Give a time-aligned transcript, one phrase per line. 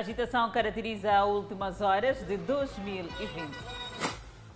[0.00, 3.50] A agitação caracteriza as últimas horas de 2020.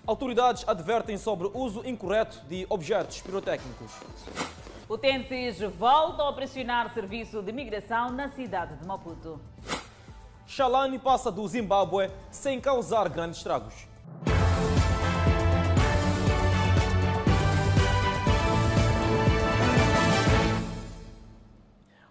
[0.07, 3.93] Autoridades advertem sobre o uso incorreto de objetos pirotécnicos.
[4.89, 9.39] Utentes voltam a pressionar serviço de migração na cidade de Maputo.
[10.47, 13.87] Shalani passa do Zimbábue sem causar grandes estragos.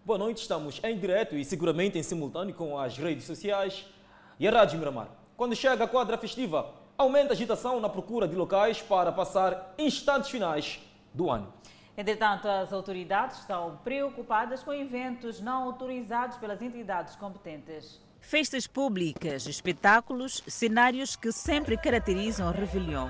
[0.06, 3.86] Boa noite, estamos em direto e seguramente em simultâneo com as redes sociais
[4.38, 5.08] e a Rádio Miramar.
[5.38, 10.30] Quando chega a quadra festiva, aumenta a agitação na procura de locais para passar instantes
[10.30, 10.82] finais
[11.14, 11.54] do ano.
[11.98, 18.02] Entretanto, as autoridades estão preocupadas com eventos não autorizados pelas entidades competentes.
[18.20, 23.10] Festas públicas, espetáculos, cenários que sempre caracterizam a rebelião.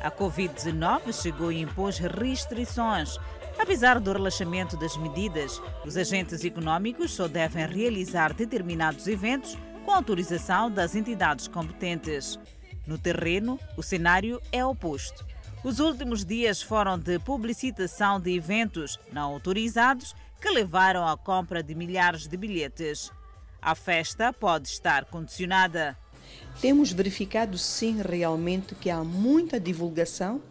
[0.00, 3.20] A Covid-19 chegou e impôs restrições.
[3.58, 10.70] Apesar do relaxamento das medidas, os agentes econômicos só devem realizar determinados eventos com autorização
[10.70, 12.38] das entidades competentes.
[12.86, 15.24] No terreno, o cenário é oposto.
[15.62, 21.74] Os últimos dias foram de publicitação de eventos não autorizados que levaram à compra de
[21.74, 23.10] milhares de bilhetes.
[23.62, 25.96] A festa pode estar condicionada.
[26.60, 30.42] Temos verificado sim realmente que há muita divulgação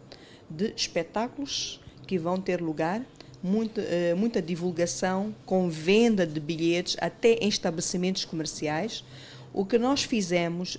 [0.50, 3.02] de espetáculos que vão ter lugar,
[3.42, 3.82] muita,
[4.16, 9.04] muita divulgação com venda de bilhetes até em estabelecimentos comerciais.
[9.52, 10.76] O que nós fizemos,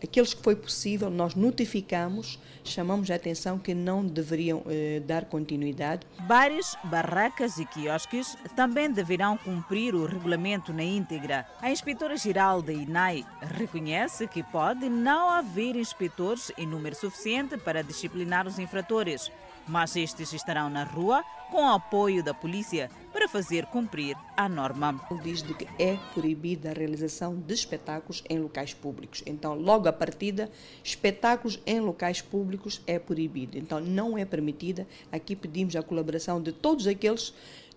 [0.00, 4.62] aqueles que foi possível, nós notificamos, chamamos a atenção que não deveriam
[5.04, 6.06] dar continuidade.
[6.28, 11.44] Bares, barracas e quiosques também deverão cumprir o regulamento na íntegra.
[11.60, 18.46] A inspetora-geral da INAI reconhece que pode não haver inspetores em número suficiente para disciplinar
[18.46, 19.28] os infratores
[19.66, 24.98] mas estes estarão na rua com o apoio da polícia para fazer cumprir a norma.
[25.22, 29.22] Diz de que é proibida a realização de espetáculos em locais públicos.
[29.26, 30.50] Então, logo a partida,
[30.82, 33.58] espetáculos em locais públicos é proibido.
[33.58, 34.86] Então, não é permitida.
[35.10, 37.34] Aqui pedimos a colaboração de todos aqueles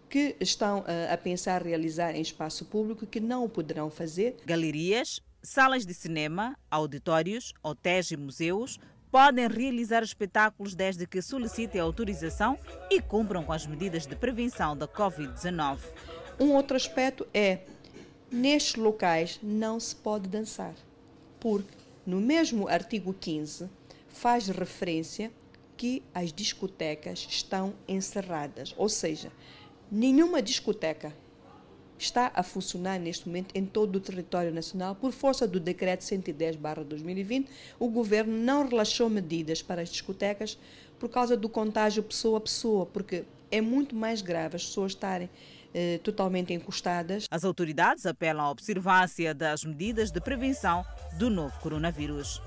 [0.09, 4.37] que estão uh, a pensar realizar em espaço público que não o poderão fazer.
[4.45, 8.79] Galerias, salas de cinema, auditórios, hotéis e museus
[9.15, 12.59] podem realizar espetáculos desde que solicitem autorização
[12.91, 15.79] e cumpram com as medidas de prevenção da Covid-19.
[16.37, 17.59] Um outro aspecto é,
[18.29, 20.73] nestes locais não se pode dançar,
[21.39, 23.69] porque no mesmo artigo 15
[24.09, 25.31] faz referência
[25.77, 29.31] que as discotecas estão encerradas, ou seja,
[29.89, 31.15] nenhuma discoteca
[31.97, 34.95] está a funcionar neste momento em todo o território nacional.
[34.95, 37.47] Por força do decreto 110/2020,
[37.79, 40.57] o governo não relaxou medidas para as discotecas
[40.99, 45.29] por causa do contágio pessoa a pessoa, porque é muito mais grave as pessoas estarem
[45.73, 47.27] eh, totalmente encostadas.
[47.29, 50.85] As autoridades apelam à observância das medidas de prevenção
[51.17, 52.41] do novo coronavírus.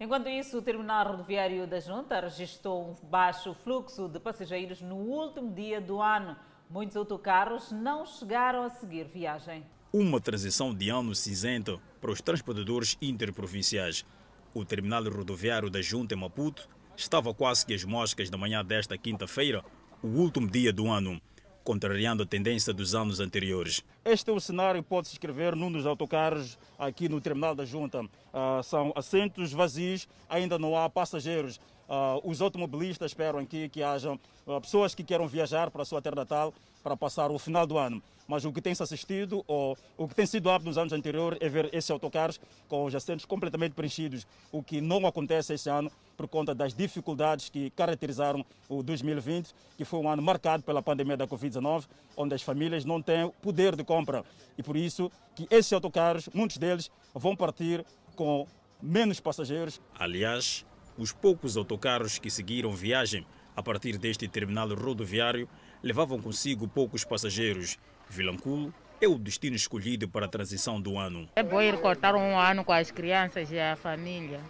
[0.00, 5.52] Enquanto isso, o terminal rodoviário da Junta registrou um baixo fluxo de passageiros no último
[5.52, 6.36] dia do ano.
[6.70, 9.64] Muitos autocarros não chegaram a seguir viagem.
[9.90, 14.04] Uma transição de ano cinzento para os transportadores interprovinciais.
[14.52, 18.98] O terminal rodoviário da Junta em Maputo estava quase que as moscas da manhã desta
[18.98, 19.64] quinta-feira,
[20.02, 21.18] o último dia do ano,
[21.64, 23.82] contrariando a tendência dos anos anteriores.
[24.04, 27.64] Este é o cenário que pode se escrever num dos autocarros aqui no terminal da
[27.64, 28.02] Junta.
[28.02, 31.58] Uh, são assentos vazios, ainda não há passageiros.
[31.88, 36.02] Uh, os automobilistas esperam aqui que hajam uh, pessoas que queiram viajar para a sua
[36.02, 38.02] terra natal para passar o final do ano.
[38.26, 41.38] Mas o que tem se assistido, ou o que tem sido hábito nos anos anteriores,
[41.40, 42.38] é ver esses autocarros
[42.68, 47.48] com os assentos completamente preenchidos, o que não acontece este ano por conta das dificuldades
[47.48, 51.86] que caracterizaram o 2020, que foi um ano marcado pela pandemia da Covid-19,
[52.18, 54.22] onde as famílias não têm poder de compra.
[54.58, 57.82] E por isso que esses autocarros, muitos deles, vão partir
[58.14, 58.46] com
[58.82, 59.80] menos passageiros.
[59.98, 60.66] Aliás,
[60.98, 63.24] os poucos autocarros que seguiram viagem
[63.56, 65.48] a partir deste terminal rodoviário
[65.82, 67.78] levavam consigo poucos passageiros.
[68.08, 71.28] Vilanculo é o destino escolhido para a transição do ano.
[71.36, 74.40] É bom ir cortar um ano com as crianças e a família.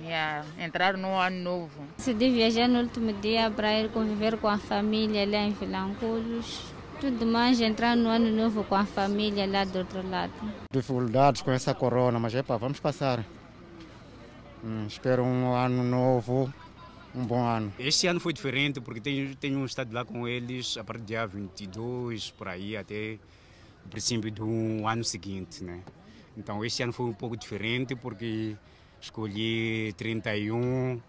[0.00, 1.82] E entrar no ano novo.
[1.96, 6.62] Decidi viajar no último dia para ir conviver com a família lá em Vilanculos.
[7.00, 10.32] Tudo mais, entrar no ano novo com a família lá do outro lado.
[10.72, 13.24] Dificuldades com essa corona, mas é pá, vamos passar.
[14.64, 16.52] Hum, espero um ano novo,
[17.14, 17.72] um bom ano.
[17.78, 21.26] Este ano foi diferente porque tenho, tenho estado lá com eles a partir do dia
[21.26, 23.18] 22, por aí, até
[23.84, 25.82] o princípio do ano seguinte, né?
[26.36, 28.56] Então este ano foi um pouco diferente porque
[29.00, 31.00] escolhi 31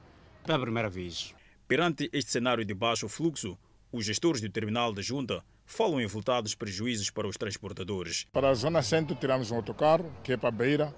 [0.44, 1.34] pela primeira vez.
[1.68, 3.58] Perante este cenário de baixo fluxo,
[3.92, 8.26] os gestores do terminal da Junta falam em voltados prejuízos para os transportadores.
[8.32, 10.96] Para a Zona Centro, tiramos um autocarro, que é para Beira,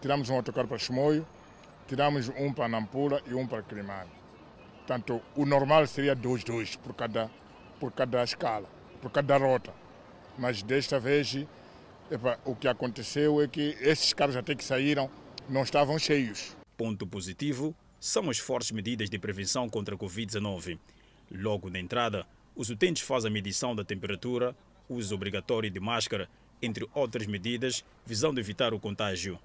[0.00, 1.26] tiramos um autocarro para Chimoio,
[1.90, 4.08] tiramos um para Nampula e um para Crimane.
[4.76, 7.28] Portanto, o normal seria dois, dois por cada,
[7.80, 8.68] por cada escala,
[9.02, 9.74] por cada rota.
[10.38, 11.36] Mas desta vez,
[12.08, 15.10] epa, o que aconteceu é que esses carros até que saíram
[15.48, 16.56] não estavam cheios.
[16.76, 20.78] Ponto positivo são as fortes medidas de prevenção contra a Covid-19.
[21.32, 24.54] Logo na entrada, os utentes fazem a medição da temperatura,
[24.88, 26.28] uso obrigatório de máscara,
[26.62, 29.40] entre outras medidas, visando evitar o contágio.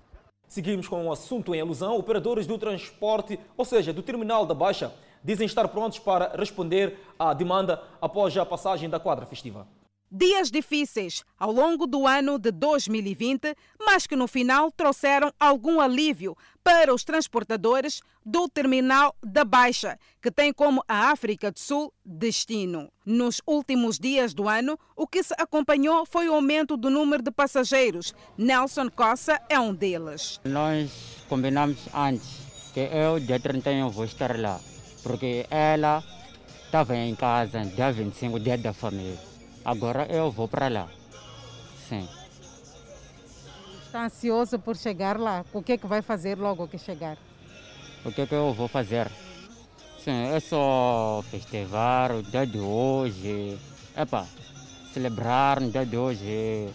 [0.48, 1.98] Seguimos com um assunto em alusão.
[1.98, 4.94] Operadores do transporte, ou seja, do terminal da Baixa,
[5.24, 9.68] dizem estar prontos para responder à demanda após a passagem da quadra festiva.
[10.12, 16.38] Dias difíceis ao longo do ano de 2020, mas que no final trouxeram algum alívio
[16.64, 22.90] para os transportadores do terminal da Baixa, que tem como a África do Sul destino.
[23.06, 27.32] Nos últimos dias do ano, o que se acompanhou foi o aumento do número de
[27.32, 28.14] passageiros.
[28.38, 30.40] Nelson Cossa é um deles.
[30.44, 30.92] Nós
[31.28, 34.60] combinamos antes que eu, dia 31, vou estar lá,
[35.04, 36.04] porque ela
[36.66, 39.18] estava em casa dia 25, dia da família.
[39.66, 40.88] Agora eu vou para lá.
[41.90, 42.08] Sim.
[43.84, 45.44] Está ansioso por chegar lá?
[45.52, 47.18] O que é que vai fazer logo que chegar?
[48.06, 49.10] O que é que eu vou fazer?
[50.04, 53.58] Sim, é só festivar o dia de hoje.
[53.98, 54.28] Epa,
[54.94, 56.70] celebrar o dia de hoje.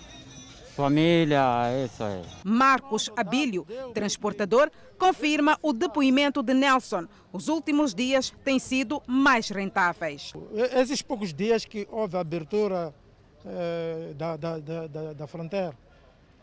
[0.81, 2.23] Família, isso aí.
[2.43, 7.07] Marcos Abílio, transportador, confirma o depoimento de Nelson.
[7.31, 10.33] Os últimos dias têm sido mais rentáveis.
[10.75, 12.95] Esses poucos dias que houve a abertura
[13.45, 15.77] eh, da, da, da, da, fronteira,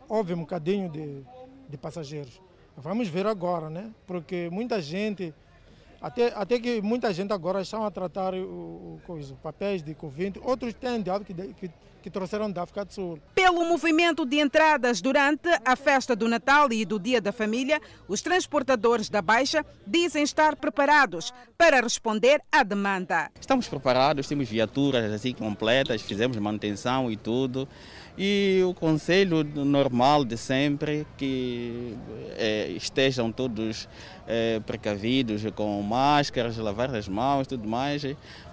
[0.08, 1.24] houve um bocadinho de,
[1.68, 2.40] de passageiros.
[2.76, 3.92] Vamos ver agora, né?
[4.06, 5.34] Porque muita gente
[6.02, 10.40] até, até que muita gente agora estão a tratar o, o, coisa, papéis de Covid,
[10.44, 11.72] outros têm de que, que,
[12.04, 13.20] que trouxeram da África do Sul.
[13.34, 18.22] Pelo movimento de entradas durante a festa do Natal e do Dia da Família, os
[18.22, 23.32] transportadores da Baixa dizem estar preparados para responder à demanda.
[23.40, 27.68] Estamos preparados, temos viaturas assim completas, fizemos manutenção e tudo.
[28.18, 31.96] E o conselho normal de sempre que
[32.36, 33.88] é, estejam todos
[34.28, 38.02] é, precavidos com máscaras, lavar as mãos e tudo mais,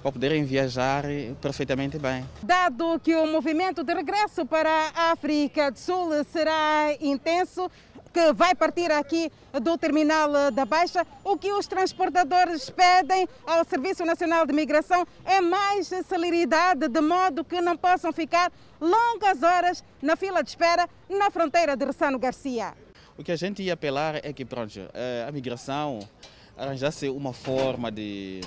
[0.03, 1.05] para poderem viajar
[1.41, 2.25] perfeitamente bem.
[2.43, 7.71] Dado que o movimento de regresso para a África do Sul será intenso,
[8.15, 9.31] que vai partir aqui
[9.61, 11.05] do terminal da Baixa.
[11.25, 17.45] O que os transportadores pedem ao Serviço Nacional de Migração é mais celeridade, de modo
[17.45, 22.73] que não possam ficar longas horas na fila de espera na fronteira de Ressano Garcia.
[23.19, 24.79] O que a gente ia apelar é que pronto,
[25.27, 25.99] a migração
[26.57, 28.43] arranjasse uma forma de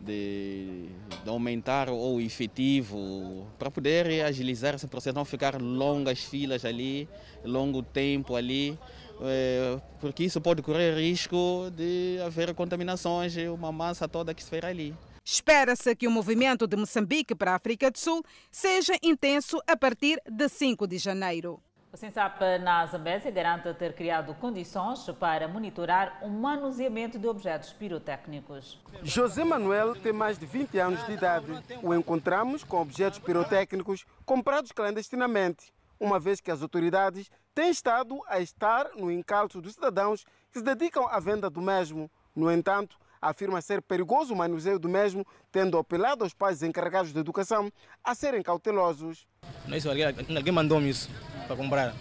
[0.00, 0.86] de,
[1.22, 7.08] de, aumentar o efetivo para poder agilizar esse processo, não ficar longas filas ali,
[7.44, 8.78] longo tempo ali,
[9.22, 14.94] é, porque isso pode correr risco de haver contaminações uma massa toda que feira ali.
[15.24, 20.20] Espera-se que o movimento de Moçambique para a África do Sul seja intenso a partir
[20.28, 21.62] de 5 de janeiro.
[21.92, 28.78] O Sensap na Zambésia garante ter criado condições para monitorar o manuseamento de objetos pirotécnicos.
[29.02, 31.50] José Manuel tem mais de 20 anos de idade.
[31.82, 38.38] O encontramos com objetos pirotécnicos comprados clandestinamente, uma vez que as autoridades têm estado a
[38.38, 42.08] estar no encalço dos cidadãos que se dedicam à venda do mesmo.
[42.36, 47.18] No entanto, afirma ser perigoso o manuseio do mesmo, tendo apelado aos pais encarregados de
[47.18, 47.70] educação
[48.02, 49.26] a serem cautelosos.
[49.66, 51.10] Não, isso, alguém, alguém mandou-me isso
[51.46, 51.94] para comprar.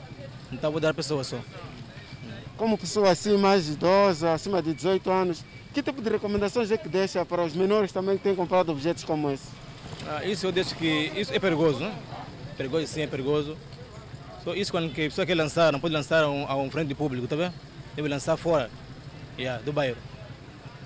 [0.51, 1.39] Então vou dar pessoas só.
[2.57, 6.89] Como pessoa assim mais idosa, acima de 18 anos, que tipo de recomendações é que
[6.89, 9.47] deixa para os menores também que têm comprado objetos como esse?
[10.07, 11.95] Ah, isso eu deixo que isso é perigoso, né?
[12.57, 13.57] Perigoso sim, é perigoso.
[14.43, 16.93] Só isso quando a pessoa quer lançar, não pode lançar a um, a um frente
[16.95, 17.53] público, tá vendo?
[17.95, 18.69] Deve lançar fora
[19.37, 19.97] yeah, do bairro.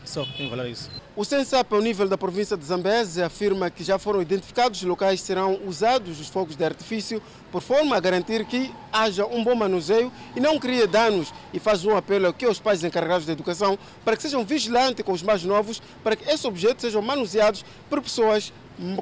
[0.05, 0.89] Só tenho falar isso.
[1.15, 5.27] O CENSAP, ao nível da província de Zambeze, afirma que já foram identificados locais que
[5.27, 10.11] serão usados os fogos de artifício por forma a garantir que haja um bom manuseio
[10.35, 14.15] e não crie danos e faz um apelo aqui aos pais encarregados da educação para
[14.15, 18.51] que sejam vigilantes com os mais novos para que esses objetos sejam manuseados por pessoas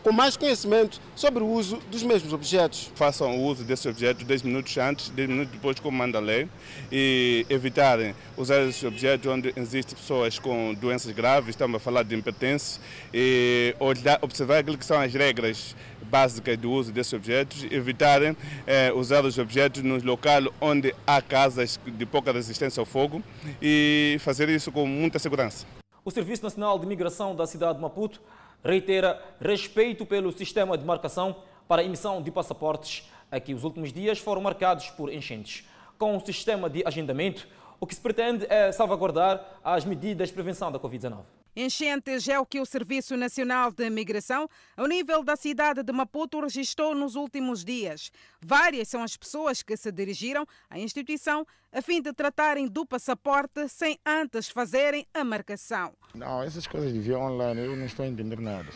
[0.04, 2.92] com mais conhecimento sobre o uso dos mesmos objetos.
[2.96, 6.48] Façam o uso desses objetos 10 minutos antes, 10 minutos depois, como manda a lei,
[6.92, 12.16] e evitarem usar esses objetos onde existem pessoas com doenças graves, estamos a falar de
[12.16, 12.82] impotência,
[13.14, 13.76] e
[14.22, 18.36] observar aquilo que são as regras básicas do uso desses objetos, evitarem
[18.68, 23.24] eh, usar os objetos nos locais onde há casas de pouca resistência ao fogo
[23.62, 25.66] e fazer isso com muita segurança.
[26.04, 28.22] O Serviço Nacional de Migração da cidade de Maputo
[28.64, 31.38] reitera respeito pelo sistema de marcação
[31.68, 35.68] para emissão de passaportes, aqui os últimos dias foram marcados por enchentes.
[35.98, 37.48] Com o sistema de agendamento,
[37.80, 41.41] o que se pretende é salvaguardar as medidas de prevenção da Covid-19.
[41.54, 46.40] Enchentes é o que o Serviço Nacional de Migração, ao nível da cidade de Maputo,
[46.40, 48.10] registrou nos últimos dias.
[48.40, 53.68] Várias são as pessoas que se dirigiram à instituição a fim de tratarem do passaporte
[53.68, 55.92] sem antes fazerem a marcação.
[56.16, 58.70] Não, essas coisas de via online eu não estou a entender nada.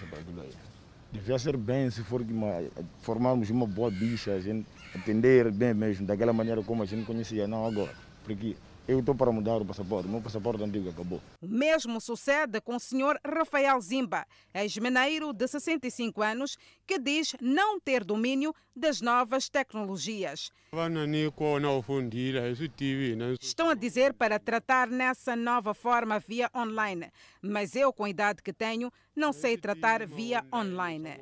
[1.14, 2.62] Devia ser bem se for uma,
[3.00, 7.48] formarmos uma boa bicha, a gente atender bem mesmo, daquela maneira como a gente conhecia,
[7.48, 7.96] não agora.
[8.26, 11.22] Porque eu estou para mudar o passaporte, meu passaporte antigo acabou.
[11.42, 17.80] O mesmo sucede com o senhor Rafael Zimba, ex-meneiro de 65 anos, que diz não
[17.80, 20.52] ter domínio das novas tecnologias.
[23.42, 27.10] Estão a dizer para tratar nessa nova forma via online,
[27.42, 31.18] mas eu, com a idade que tenho, não sei tratar via online.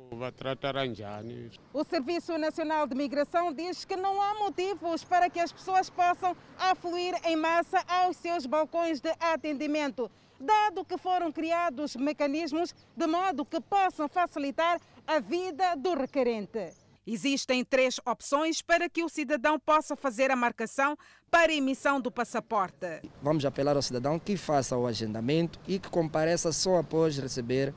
[1.72, 6.36] O Serviço Nacional de Migração diz que não há motivos para que as pessoas possam
[6.58, 10.10] afluir em massa aos seus balcões de atendimento,
[10.40, 16.83] dado que foram criados mecanismos de modo que possam facilitar a vida do requerente.
[17.06, 20.96] Existem três opções para que o cidadão possa fazer a marcação
[21.30, 23.02] para emissão do passaporte.
[23.22, 27.74] Vamos apelar ao cidadão que faça o agendamento e que compareça só após receber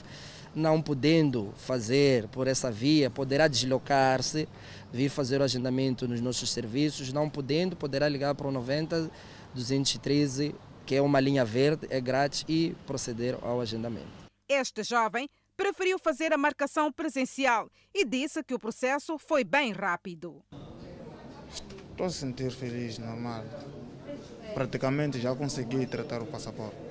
[0.54, 4.48] Não podendo fazer por essa via, poderá deslocar-se,
[4.90, 7.12] vir fazer o agendamento nos nossos serviços.
[7.12, 9.10] Não podendo, poderá ligar para o 90
[9.54, 10.54] 213
[10.88, 14.08] que é uma linha verde, é grátis e proceder ao agendamento.
[14.48, 20.42] Este jovem preferiu fazer a marcação presencial e disse que o processo foi bem rápido.
[21.52, 23.44] Estou a sentir feliz, normal.
[24.54, 26.87] Praticamente já consegui tratar o passaporte.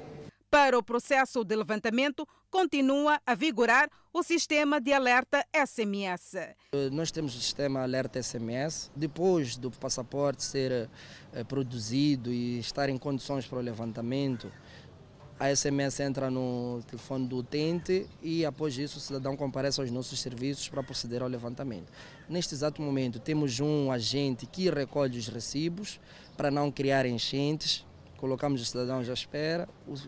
[0.49, 6.37] Para o processo de levantamento, continua a vigorar o sistema de alerta SMS.
[6.93, 8.89] Nós temos o sistema alerta SMS.
[8.95, 10.89] Depois do passaporte ser
[11.33, 14.49] eh, produzido e estar em condições para o levantamento,
[15.37, 20.19] a SMS entra no telefone do utente e após isso o cidadão comparece aos nossos
[20.19, 21.91] serviços para proceder ao levantamento.
[22.27, 25.99] Neste exato momento temos um agente que recolhe os recibos
[26.37, 27.85] para não criar enchentes
[28.17, 29.67] colocamos os cidadãos à espera,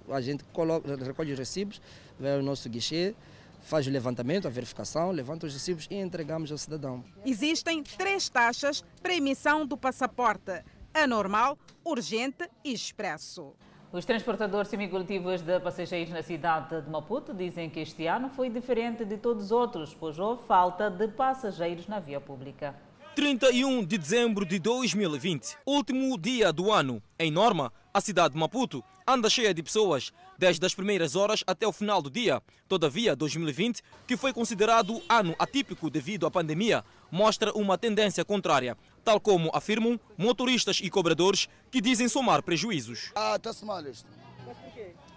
[0.10, 1.82] a gente coloca, recolhe os recibos,
[2.20, 3.16] vai ao nosso guichê,
[3.62, 7.04] faz o levantamento, a verificação, levanta os recibos e entregamos ao cidadão.
[7.26, 10.64] Existem três taxas para emissão do passaporte:
[10.94, 13.54] anormal, urgente e expresso.
[13.92, 19.04] Os transportadores semicoletivos de passageiros na cidade de Maputo dizem que este ano foi diferente
[19.04, 22.76] de todos os outros, pois houve falta de passageiros na via pública.
[23.20, 27.04] 31 de dezembro de 2020, último dia do ano.
[27.20, 31.68] Em norma, a cidade de Maputo anda cheia de pessoas, desde as primeiras horas até
[31.68, 32.42] o final do dia.
[32.66, 39.20] Todavia, 2020, que foi considerado ano atípico devido à pandemia, mostra uma tendência contrária, tal
[39.20, 43.12] como afirmam motoristas e cobradores que dizem somar prejuízos.
[43.16, 44.08] Ah, está-se mal isto.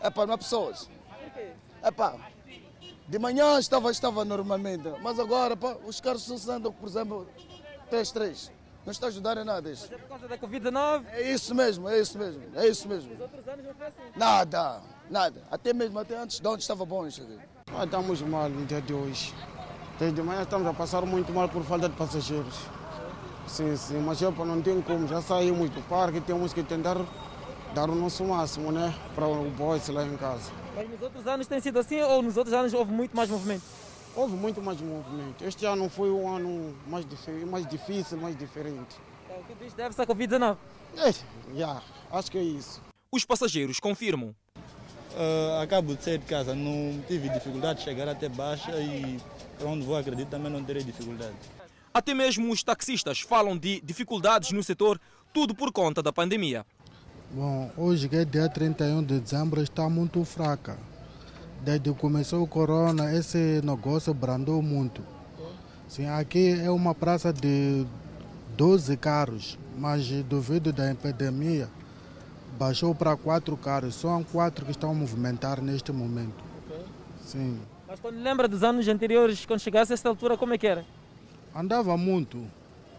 [0.01, 0.91] É para não há pessoas.
[1.81, 2.19] É para.
[3.07, 7.29] De manhã estava, estava normalmente, mas agora pá, os carros estão andam, por exemplo,
[7.93, 8.51] 3, 3.
[8.87, 9.87] Não está a ajudar em nada isso.
[9.91, 11.05] Mas é por causa da Covid-19?
[11.13, 13.13] É isso mesmo, é isso mesmo, é isso mesmo.
[13.13, 13.97] Os outros anos não foi assim?
[14.17, 14.81] Nada,
[15.11, 15.43] nada.
[15.51, 17.39] Até mesmo até antes de onde estava bom isso aqui.
[17.77, 19.35] Ah, estamos mal no dia de hoje.
[19.99, 22.61] Desde manhã estamos a passar muito mal por falta de passageiros.
[23.47, 25.07] Sim, sim, mas para não tem como.
[25.07, 26.97] Já saímos do parque, temos que tentar
[27.75, 28.95] dar o nosso máximo, né?
[29.15, 30.51] Para o boys lá em casa.
[30.75, 33.82] Mas nos outros anos tem sido assim ou nos outros anos houve muito mais movimento?
[34.15, 35.43] Houve muito mais movimento.
[35.43, 37.07] Este ano foi um ano mais,
[37.49, 38.97] mais difícil, mais diferente.
[39.25, 40.57] Então, o que diz deve-se à Covid-19?
[40.97, 41.13] É,
[41.57, 42.83] já, acho que é isso.
[43.11, 44.35] Os passageiros confirmam.
[45.15, 49.19] Uh, acabo de sair de casa, não tive dificuldade de chegar até Baixa e
[49.59, 51.35] para onde vou acredito também não terei dificuldade.
[51.93, 54.99] Até mesmo os taxistas falam de dificuldades no setor,
[55.33, 56.65] tudo por conta da pandemia.
[57.31, 60.79] Bom, hoje que é dia 31 de dezembro está muito fraca.
[61.65, 65.01] Desde que começou o corona, esse negócio brandou muito.
[65.87, 67.87] Sim, aqui é uma praça de
[68.57, 71.69] 12 carros, mas devido da epidemia,
[72.59, 73.95] baixou para quatro carros.
[73.95, 76.43] São quatro que estão a movimentar neste momento.
[77.25, 77.61] Sim.
[77.87, 80.85] Mas quando lembra dos anos anteriores, quando chegasse a esta altura, como é que era?
[81.55, 82.45] Andava muito.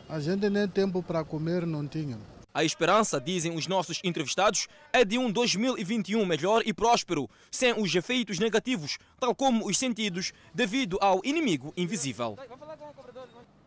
[0.07, 2.17] A gente nem tempo para comer não tinha.
[2.53, 7.95] A esperança, dizem os nossos entrevistados, é de um 2021 melhor e próspero, sem os
[7.95, 12.37] efeitos negativos, tal como os sentidos, devido ao inimigo invisível.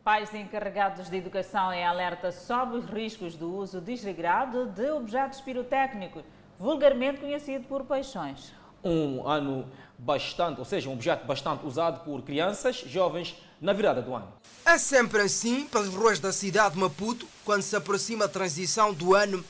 [0.05, 6.23] Pais encarregados de educação em alerta sobre os riscos do uso desregrado de objetos pirotécnicos
[6.57, 8.55] vulgarmente conhecido por peixões.
[8.85, 14.15] Um ano bastante, ou seja, um objeto bastante usado por crianças, jovens na virada do
[14.15, 14.29] ano.
[14.65, 19.15] É sempre assim pelas ruas da cidade de Maputo, quando se aproxima a transição do
[19.15, 19.45] ano.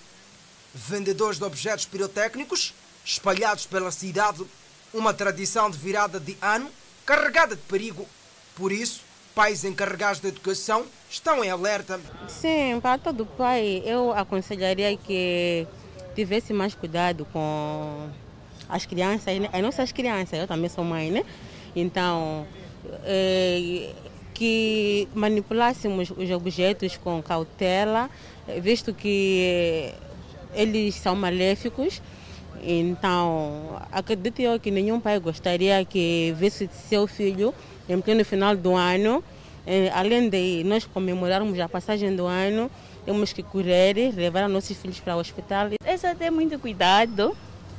[0.74, 4.44] Vendedores de objetos pirotécnicos espalhados pela cidade,
[4.92, 6.70] uma tradição de virada de ano
[7.04, 8.06] carregada de perigo.
[8.56, 9.00] Por isso,
[9.34, 12.00] pais encarregados de educação estão em alerta.
[12.28, 15.66] Sim, para todo pai, eu aconselharia que
[16.14, 18.10] tivesse mais cuidado com
[18.68, 21.24] as crianças, as nossas crianças, eu também sou mãe, né?
[21.76, 22.46] Então,
[24.34, 28.10] que manipulássemos os objetos com cautela,
[28.60, 29.92] visto que
[30.54, 32.02] eles são maléficos.
[32.62, 37.54] Então, acredito eu que nenhum pai gostaria que visse seu filho
[37.88, 39.22] em pleno final do ano,
[39.66, 42.70] eh, além de nós comemorarmos a passagem do ano,
[43.04, 45.68] temos que correr, levar nossos filhos para o hospital.
[45.84, 47.36] É só ter muito cuidado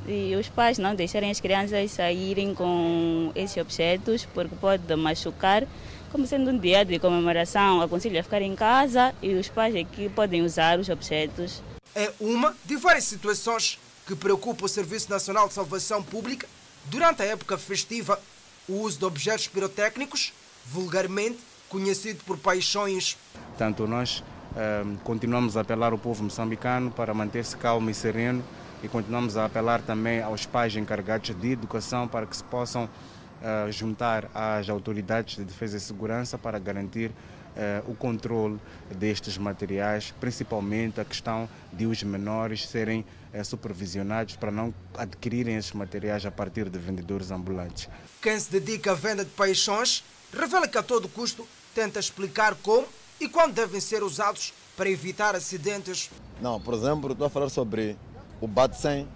[0.08, 5.66] e os pais não deixarem as crianças saírem com esses objetos, porque pode machucar.
[6.10, 10.08] Como sendo um dia de comemoração, aconselho a ficar em casa e os pais aqui
[10.08, 11.62] podem usar os objetos.
[11.94, 16.48] É uma de várias situações que preocupa o Serviço Nacional de Salvação Pública
[16.86, 18.18] durante a época festiva.
[18.66, 20.32] O uso de objetos pirotécnicos,
[20.64, 21.38] vulgarmente
[21.68, 23.18] conhecido por paixões.
[23.58, 24.24] Tanto nós
[24.56, 28.42] eh, continuamos a apelar ao povo moçambicano para manter-se calmo e sereno
[28.82, 33.70] e continuamos a apelar também aos pais encarregados de educação para que se possam uh,
[33.72, 38.58] juntar às autoridades de defesa e segurança para garantir uh, o controle
[38.96, 43.04] destes materiais, principalmente a questão de os menores serem
[43.34, 47.88] uh, supervisionados para não adquirirem esses materiais a partir de vendedores ambulantes.
[48.22, 52.86] Quem se dedica à venda de paixões revela que a todo custo tenta explicar como
[53.20, 56.08] e quando devem ser usados para evitar acidentes.
[56.40, 57.96] Não, por exemplo, estou a falar sobre
[58.40, 59.06] o bate-100.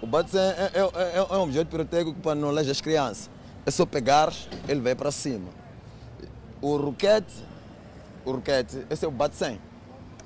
[0.00, 3.30] O bate-100 é, é, é, é, um objeto pirotécnico para não as crianças.
[3.66, 4.32] É só pegar,
[4.68, 5.48] ele vai para cima.
[6.60, 7.34] O roquete,
[8.24, 9.58] o roquete, esse é o bate-100.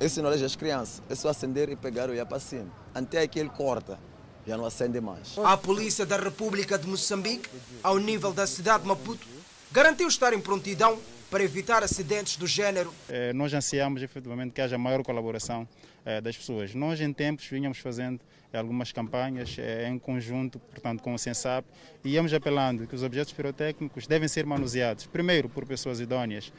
[0.00, 1.02] Esse não as crianças.
[1.08, 2.66] É só acender e pegar e ir para cima.
[2.94, 3.98] Até que ele corta,
[4.46, 5.36] já não acende mais.
[5.38, 7.48] A Polícia da República de Moçambique,
[7.82, 9.26] ao nível da cidade de Maputo,
[9.70, 10.98] garantiu estar em prontidão
[11.32, 12.92] para evitar acidentes do género.
[13.08, 15.66] Eh, nós ansiamos efetivamente que haja maior colaboração
[16.04, 16.74] eh, das pessoas.
[16.74, 18.20] Nós, em tempos, vinhamos fazendo
[18.52, 19.56] eh, algumas campanhas
[19.88, 21.66] em conjunto, portanto, com o Sensap,
[22.04, 26.52] e íamos apelando que os objetos pirotécnicos devem ser manuseados, primeiro, por pessoas idôneas.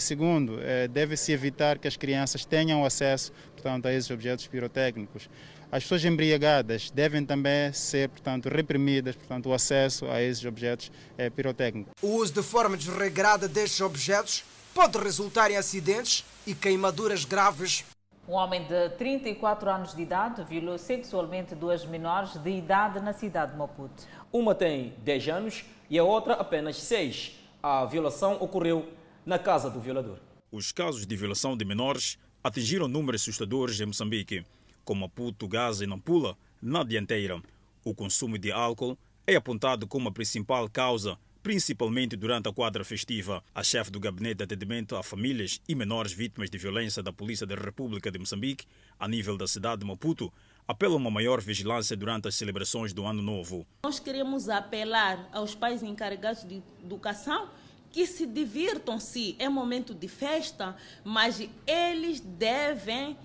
[0.00, 0.58] Segundo,
[0.90, 5.28] deve-se evitar que as crianças tenham acesso, portanto, a esses objetos pirotécnicos.
[5.74, 11.28] As pessoas embriagadas devem também ser, portanto, reprimidas, portanto, o acesso a esses objetos é,
[11.28, 11.92] pirotécnicos.
[12.00, 17.84] O uso de forma desregrada destes objetos pode resultar em acidentes e queimaduras graves.
[18.28, 23.50] Um homem de 34 anos de idade violou sexualmente duas menores de idade na cidade
[23.50, 24.04] de Maputo.
[24.32, 27.32] Uma tem 10 anos e a outra apenas 6.
[27.60, 28.88] A violação ocorreu
[29.26, 30.18] na casa do violador.
[30.52, 34.44] Os casos de violação de menores atingiram números assustadores em Moçambique
[34.84, 37.42] como Maputo, Gaza e Nampula, na dianteira.
[37.84, 43.42] O consumo de álcool é apontado como a principal causa, principalmente durante a quadra festiva.
[43.54, 47.46] A chefe do Gabinete de Atendimento a Famílias e Menores Vítimas de Violência da Polícia
[47.46, 48.66] da República de Moçambique,
[48.98, 50.32] a nível da cidade de Maputo,
[50.66, 53.66] apela a uma maior vigilância durante as celebrações do Ano Novo.
[53.84, 57.50] Nós queremos apelar aos pais encarregados de educação
[57.90, 63.16] que se divirtam-se, é momento de festa, mas eles devem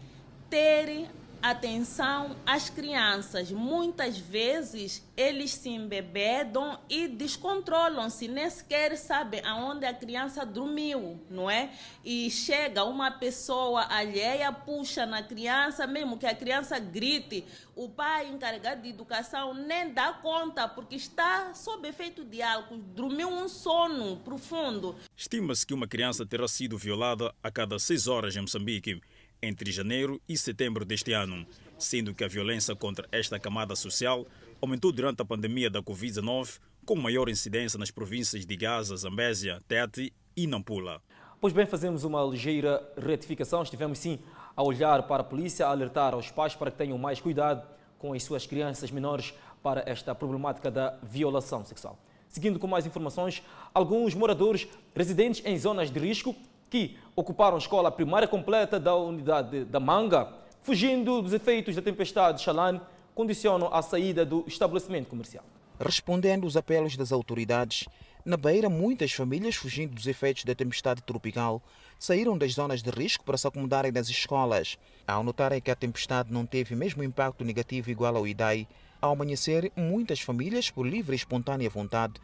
[0.48, 1.10] ter
[1.42, 3.52] atenção às crianças.
[3.52, 11.50] Muitas vezes eles se embebedam e descontrolam-se, nem sequer sabem aonde a criança dormiu, não
[11.50, 11.72] é?
[12.04, 18.28] E chega uma pessoa alheia, puxa na criança, mesmo que a criança grite, o pai
[18.28, 24.18] encarregado de educação nem dá conta, porque está sob efeito de álcool, dormiu um sono
[24.18, 24.96] profundo.
[25.16, 29.02] Estima-se que uma criança terá sido violada a cada seis horas em Moçambique
[29.42, 31.46] entre janeiro e setembro deste ano,
[31.78, 34.26] sendo que a violência contra esta camada social
[34.62, 40.14] aumentou durante a pandemia da Covid-19, com maior incidência nas províncias de Gaza, Zambésia, Tete
[40.36, 41.02] e Nampula.
[41.42, 43.64] Pois bem, fazemos uma ligeira retificação.
[43.64, 44.20] Estivemos sim
[44.56, 47.66] a olhar para a polícia, a alertar aos pais para que tenham mais cuidado
[47.98, 51.98] com as suas crianças menores para esta problemática da violação sexual.
[52.28, 53.42] Seguindo com mais informações,
[53.74, 56.36] alguns moradores residentes em zonas de risco
[56.70, 62.42] que ocuparam a escola primária completa da unidade da Manga, fugindo dos efeitos da tempestade
[62.42, 62.80] Xalane,
[63.16, 65.44] condicionam a saída do estabelecimento comercial.
[65.80, 67.88] Respondendo aos apelos das autoridades,
[68.26, 71.62] na Beira, muitas famílias, fugindo dos efeitos da tempestade tropical,
[71.98, 74.78] saíram das zonas de risco para se acomodarem nas escolas.
[75.08, 78.68] Ao notarem que a tempestade não teve mesmo impacto negativo igual ao IDAI,
[79.02, 82.16] Ao amanhecer, muitas famílias, por livre e espontânea vontade,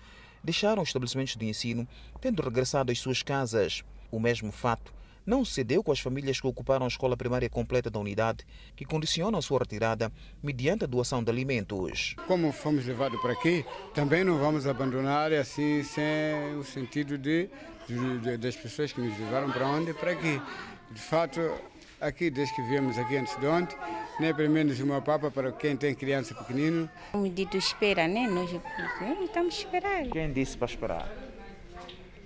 [0.44, 1.88] deixaram os estabelecimentos de ensino,
[2.20, 3.82] tendo regressado às suas casas.
[4.12, 4.94] O mesmo fato
[5.26, 9.40] não sucedeu com as famílias que ocuparam a escola primária completa da unidade, que condicionam
[9.40, 10.12] a sua retirada
[10.44, 12.16] mediante a doação de alimentos.
[12.28, 17.50] Como fomos levados para aqui, também não vamos abandonar assim sem o sentido de,
[17.88, 19.94] de, de das pessoas que nos levaram para onde?
[19.94, 20.40] Para aqui.
[20.92, 21.42] De fato,
[22.00, 23.76] aqui, desde que viemos aqui antes de ontem,
[24.20, 26.88] nem pelo menos uma papa para quem tem criança pequenino.
[27.14, 28.28] O medido espera, né?
[28.28, 28.52] Nós
[29.24, 30.12] estamos esperando.
[30.12, 31.25] Quem disse para esperar?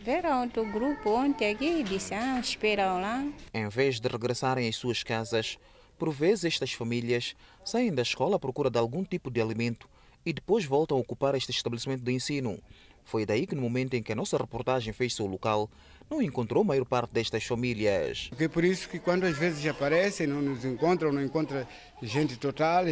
[0.02, 3.28] Viram outro grupo ontem aqui disse, ah, esperam lá.
[3.54, 5.60] Em vez de regressarem às suas casas,
[5.98, 7.36] por vezes estas famílias
[7.66, 9.90] saem da escola à procura de algum tipo de alimento
[10.26, 12.58] e depois voltam a ocupar este estabelecimento de ensino.
[13.04, 15.70] Foi daí que no momento em que a nossa reportagem fez seu local,
[16.10, 18.30] não encontrou a maior parte destas famílias.
[18.40, 21.66] É por isso que quando às vezes aparecem, não nos encontram, não encontram
[22.02, 22.86] gente total,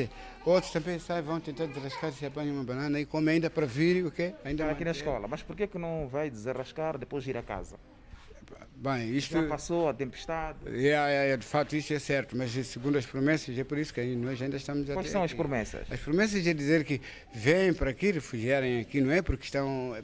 [0.45, 4.05] outros também saem, vão tentar desrascar, se apanham uma banana e comem ainda para vir
[4.05, 4.33] o quê?
[4.45, 5.27] Ainda aqui na escola.
[5.27, 7.77] Mas por que, que não vai desarrascar depois ir a casa?
[8.75, 9.33] Bem, isto...
[9.33, 10.59] Já passou a tempestade?
[10.67, 13.91] É, é, é, de fato isso é certo, mas segundo as promessas é por isso
[13.91, 14.87] que nós ainda estamos...
[14.87, 15.91] Quais são as promessas?
[15.91, 17.01] As promessas é dizer que
[17.33, 19.95] vêm para aqui, refugiarem aqui, não é porque estão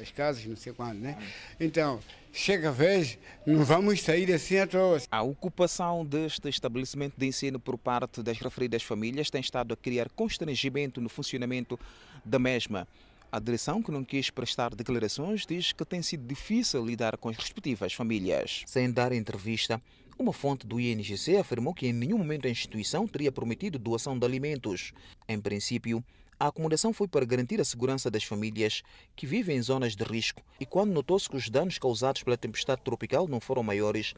[0.00, 1.16] as casas, não sei quando, né?
[1.60, 2.00] Então,
[2.38, 5.02] chega a vez, não vamos sair assim à toa.
[5.10, 10.08] A ocupação deste estabelecimento de ensino por parte das referidas famílias tem estado a criar
[10.10, 11.78] constrangimento no funcionamento
[12.24, 12.86] da mesma.
[13.30, 17.36] A direção, que não quis prestar declarações, diz que tem sido difícil lidar com as
[17.36, 18.62] respectivas famílias.
[18.66, 19.82] Sem dar entrevista,
[20.16, 24.24] uma fonte do INGC afirmou que em nenhum momento a instituição teria prometido doação de
[24.24, 24.92] alimentos.
[25.28, 26.02] Em princípio,
[26.38, 28.82] a acomodação foi para garantir a segurança das famílias
[29.16, 32.82] que vivem em zonas de risco e quando notou-se que os danos causados pela tempestade
[32.82, 34.14] tropical não foram maiores,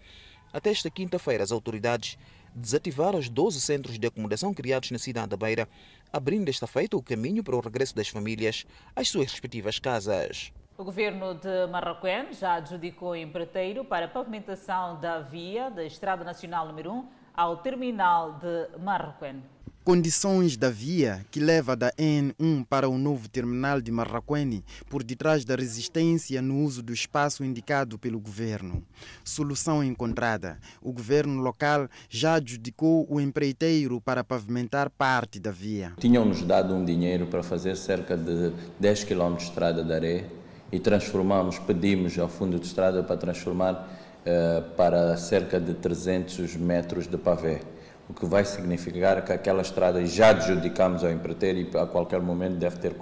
[0.53, 2.19] até esta quinta-feira as autoridades
[2.55, 5.69] desativaram os 12 centros de acomodação criados na cidade da Beira,
[6.13, 10.53] abrindo desta feita o caminho para o regresso das famílias às suas respectivas casas.
[10.77, 16.67] O governo de Marrakech já adjudicou empreiteiro para a pavimentação da via da Estrada Nacional
[16.67, 19.41] número 1 ao terminal de Marrakech.
[19.83, 25.43] Condições da via que leva da N1 para o novo terminal de Marraquene por detrás
[25.43, 28.83] da resistência no uso do espaço indicado pelo governo.
[29.25, 30.59] Solução encontrada.
[30.83, 35.95] O governo local já adjudicou o empreiteiro para pavimentar parte da via.
[35.99, 40.27] Tinham-nos dado um dinheiro para fazer cerca de 10 km de estrada de areia
[40.71, 43.89] e transformamos, pedimos ao fundo de estrada para transformar
[44.27, 47.63] uh, para cerca de 300 metros de pavê
[48.11, 52.57] o que vai significar que aquela estrada já adjudicamos ao empreiteiro e a qualquer momento
[52.57, 52.93] deve ter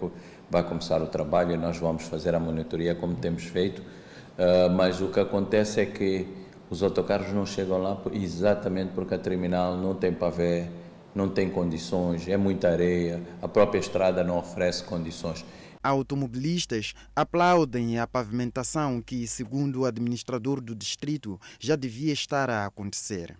[0.51, 5.01] vai começar o trabalho e nós vamos fazer a monitoria como temos feito, uh, mas
[5.01, 6.29] o que acontece é que
[6.69, 10.67] os autocarros não chegam lá exatamente porque a terminal não tem pavê,
[11.15, 15.43] não tem condições, é muita areia, a própria estrada não oferece condições.
[15.89, 23.37] Automobilistas aplaudem a pavimentação que, segundo o administrador do distrito, já devia estar a acontecer.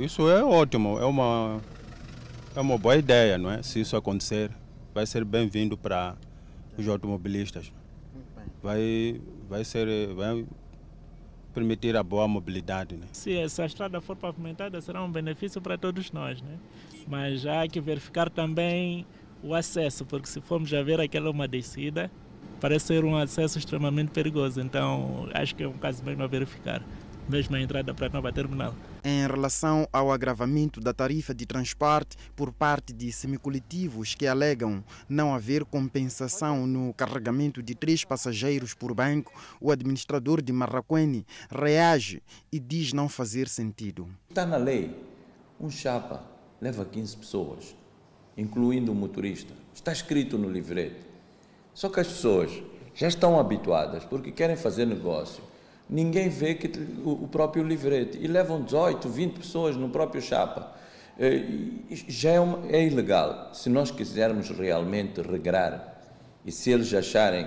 [0.00, 1.60] Isso é ótimo, é uma,
[2.54, 3.62] é uma boa ideia, não é?
[3.62, 4.50] Se isso acontecer,
[4.94, 6.16] vai ser bem-vindo para
[6.76, 7.72] os automobilistas.
[8.62, 10.46] Vai, vai ser, vai
[11.52, 12.96] permitir a boa mobilidade.
[12.96, 13.06] Né?
[13.12, 16.58] Se essa estrada for pavimentada, será um benefício para todos nós, né?
[17.06, 19.06] Mas há que verificar também
[19.42, 22.10] o acesso, porque se formos a ver aquela uma descida,
[22.60, 24.60] parece ser um acesso extremamente perigoso.
[24.60, 26.82] Então acho que é um caso mesmo a verificar,
[27.28, 28.74] mesmo a entrada para a nova terminal.
[29.04, 35.34] Em relação ao agravamento da tarifa de transporte por parte de semicoletivos que alegam não
[35.34, 42.60] haver compensação no carregamento de três passageiros por banco, o administrador de Marraquene reage e
[42.60, 44.08] diz não fazer sentido.
[44.28, 44.96] Está na lei.
[45.60, 46.24] Um chapa
[46.60, 47.81] leva 15 pessoas
[48.36, 49.52] incluindo o motorista.
[49.74, 51.00] Está escrito no livrete.
[51.74, 52.50] Só que as pessoas
[52.94, 55.42] já estão habituadas porque querem fazer negócio.
[55.88, 56.70] Ninguém vê que
[57.04, 60.72] o próprio livrete e levam 18, 20 pessoas no próprio chapa.
[61.18, 61.44] Eh,
[62.08, 63.50] já é, uma, é ilegal.
[63.54, 66.00] Se nós quisermos realmente regrar
[66.44, 67.46] e se eles acharem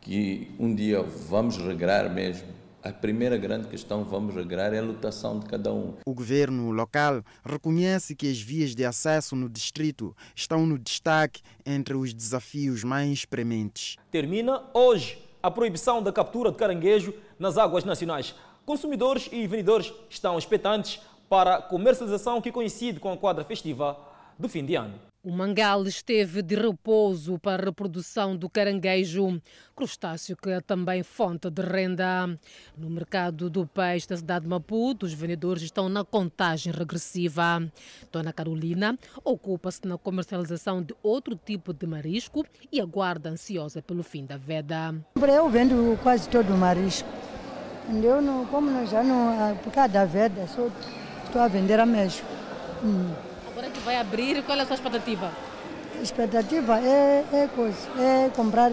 [0.00, 4.82] que um dia vamos regrar mesmo, a primeira grande questão que vamos regrar é a
[4.82, 5.94] lotação de cada um.
[6.06, 11.94] O governo local reconhece que as vias de acesso no distrito estão no destaque entre
[11.94, 13.96] os desafios mais prementes.
[14.10, 18.34] Termina hoje a proibição da captura de caranguejo nas águas nacionais.
[18.64, 23.98] Consumidores e vendedores estão expectantes para a comercialização que coincide com a quadra festiva
[24.38, 25.07] do fim de ano.
[25.20, 29.42] O mangal esteve de repouso para a reprodução do caranguejo,
[29.74, 32.38] crustáceo que é também fonte de renda.
[32.76, 37.60] No mercado do peixe da cidade de Maputo, os vendedores estão na contagem regressiva.
[38.12, 44.24] Dona Carolina ocupa-se na comercialização de outro tipo de marisco e aguarda ansiosa pelo fim
[44.24, 44.94] da veda.
[45.16, 47.08] Eu vendo quase todo o marisco.
[47.88, 50.70] Eu não, como já não, por causa da veda, só
[51.24, 52.24] estou a vender a mesmo.
[52.84, 53.27] Hum.
[53.78, 55.30] Que vai abrir, qual é a sua expectativa?
[55.96, 58.72] A expectativa é, é, coisa, é comprar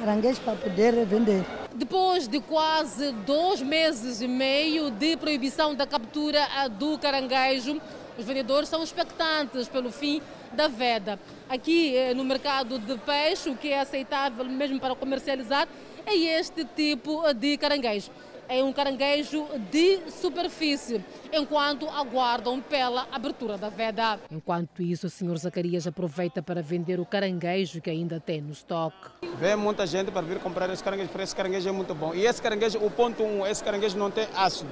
[0.00, 1.44] caranguejos para poder vender.
[1.74, 6.40] Depois de quase dois meses e meio de proibição da captura
[6.78, 7.78] do caranguejo,
[8.18, 10.22] os vendedores são expectantes pelo fim
[10.54, 11.20] da veda.
[11.46, 15.68] Aqui eh, no mercado de peixe, o que é aceitável mesmo para comercializar
[16.06, 18.10] é este tipo de caranguejo
[18.48, 24.18] é um caranguejo de superfície, enquanto aguardam pela abertura da veda.
[24.30, 28.96] Enquanto isso, o senhor Zacarias aproveita para vender o caranguejo que ainda tem no estoque.
[29.38, 32.14] Vem muita gente para vir comprar esse caranguejo, porque esse caranguejo é muito bom.
[32.14, 34.70] E esse caranguejo, o ponto um, esse caranguejo não tem ácido.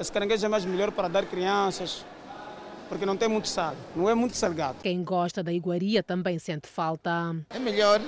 [0.00, 2.04] Esse caranguejo é mais melhor para dar crianças,
[2.88, 4.78] porque não tem muito sal, não é muito salgado.
[4.82, 7.36] Quem gosta da iguaria também sente falta.
[7.50, 8.00] É melhor,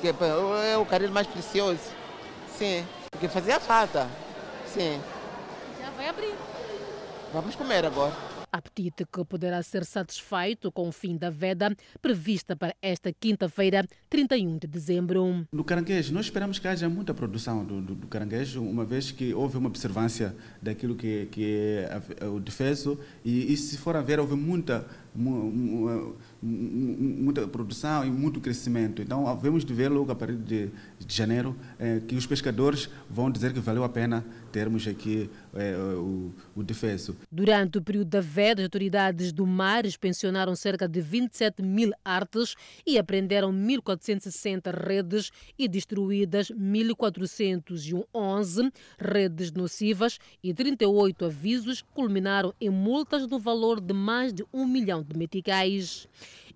[0.00, 1.80] que é o carinho mais precioso.
[2.56, 4.08] Sim, porque fazia falta.
[4.66, 5.00] Sim.
[5.80, 6.34] Já vai abrir.
[7.32, 8.12] Vamos comer agora.
[8.50, 14.58] Apetite que poderá ser satisfeito com o fim da veda prevista para esta quinta-feira, 31
[14.58, 15.46] de dezembro.
[15.52, 19.34] No caranguejo, nós esperamos que haja muita produção do, do, do caranguejo, uma vez que
[19.34, 21.84] houve uma observância daquilo que, que
[22.20, 24.86] é o defeso e, e se for a ver, houve muita
[26.44, 29.00] muita produção e muito crescimento.
[29.00, 33.30] Então, havemos de ver logo a partir de, de janeiro eh, que os pescadores vão
[33.30, 37.16] dizer que valeu a pena termos aqui eh, o, o defeso.
[37.30, 42.56] Durante o período da veda, as autoridades do mar inspecionaram cerca de 27 mil artes
[42.86, 53.26] e apreenderam 1.460 redes e destruídas 1.411 redes nocivas e 38 avisos culminaram em multas
[53.26, 56.08] no valor de mais de um milhão de meticais.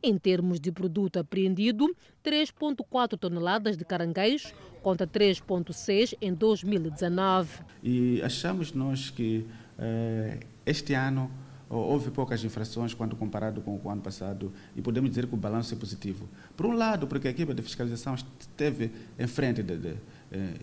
[0.03, 7.61] Em termos de produto apreendido, 3,4 toneladas de caranguejos contra 3,6 em 2019.
[7.83, 9.45] E achamos nós que
[9.79, 11.31] eh, este ano
[11.69, 15.75] houve poucas infrações quando comparado com o ano passado e podemos dizer que o balanço
[15.75, 16.29] é positivo.
[16.57, 19.97] Por um lado, porque a equipe de fiscalização esteve em frente de, de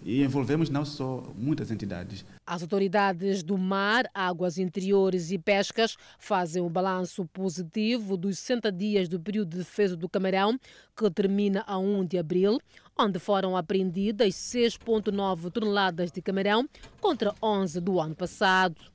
[0.04, 2.24] e envolvemos não só muitas entidades.
[2.46, 8.72] As autoridades do mar, águas interiores e pescas fazem o um balanço positivo dos 60
[8.72, 10.60] dias do período de defesa do Camarão,
[10.96, 12.60] que termina a 1 de abril,
[12.98, 16.68] onde foram apreendidas 6,9 toneladas de camarão
[17.02, 18.95] contra 11 do ano passado.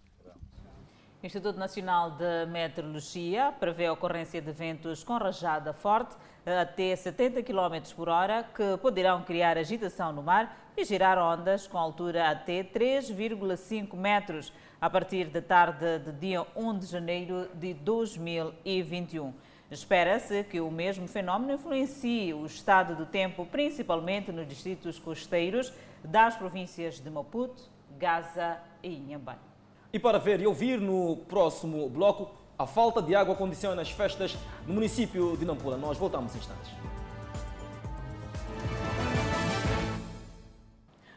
[1.22, 7.42] O Instituto Nacional de Meteorologia prevê a ocorrência de ventos com rajada forte até 70
[7.42, 12.64] km por hora que poderão criar agitação no mar e girar ondas com altura até
[12.64, 19.34] 3,5 metros a partir da tarde de dia 1 de janeiro de 2021.
[19.70, 25.70] Espera-se que o mesmo fenómeno influencie o estado do tempo, principalmente nos distritos costeiros
[26.02, 27.64] das províncias de Maputo,
[27.98, 29.49] Gaza e Inhambane.
[29.92, 34.36] E para ver e ouvir no próximo bloco, a falta de água condiciona as festas
[34.64, 35.76] no município de Nampula.
[35.76, 36.70] Nós voltamos em instantes.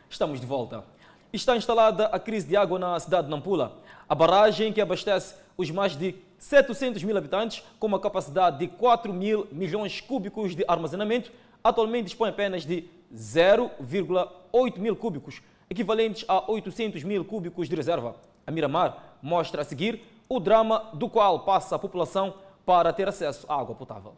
[0.09, 0.83] Estamos de volta.
[1.31, 3.79] Está instalada a crise de água na cidade de Nampula.
[4.09, 9.13] A barragem que abastece os mais de 700 mil habitantes, com uma capacidade de 4
[9.13, 11.31] mil milhões cúbicos de armazenamento,
[11.63, 18.32] atualmente dispõe apenas de 0,8 mil cúbicos, equivalentes a 800 mil cúbicos de reserva.
[18.45, 23.45] A Miramar mostra a seguir o drama do qual passa a população para ter acesso
[23.49, 24.15] à água potável.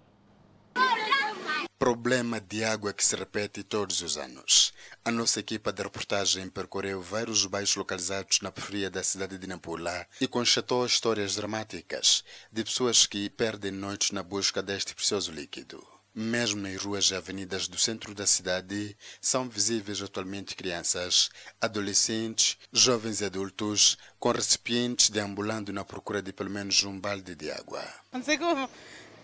[1.78, 4.74] Problema de água que se repete todos os anos.
[5.04, 10.08] A nossa equipa de reportagem percorreu vários bairros localizados na periferia da cidade de Nampula
[10.22, 15.95] e constatou histórias dramáticas de pessoas que perdem noites na busca deste precioso líquido.
[16.18, 23.20] Mesmo nas ruas e avenidas do centro da cidade, são visíveis atualmente crianças, adolescentes, jovens
[23.20, 27.84] e adultos com recipientes deambulando na procura de pelo menos um balde de água.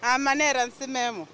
[0.01, 1.29] A maneira assim mesmo.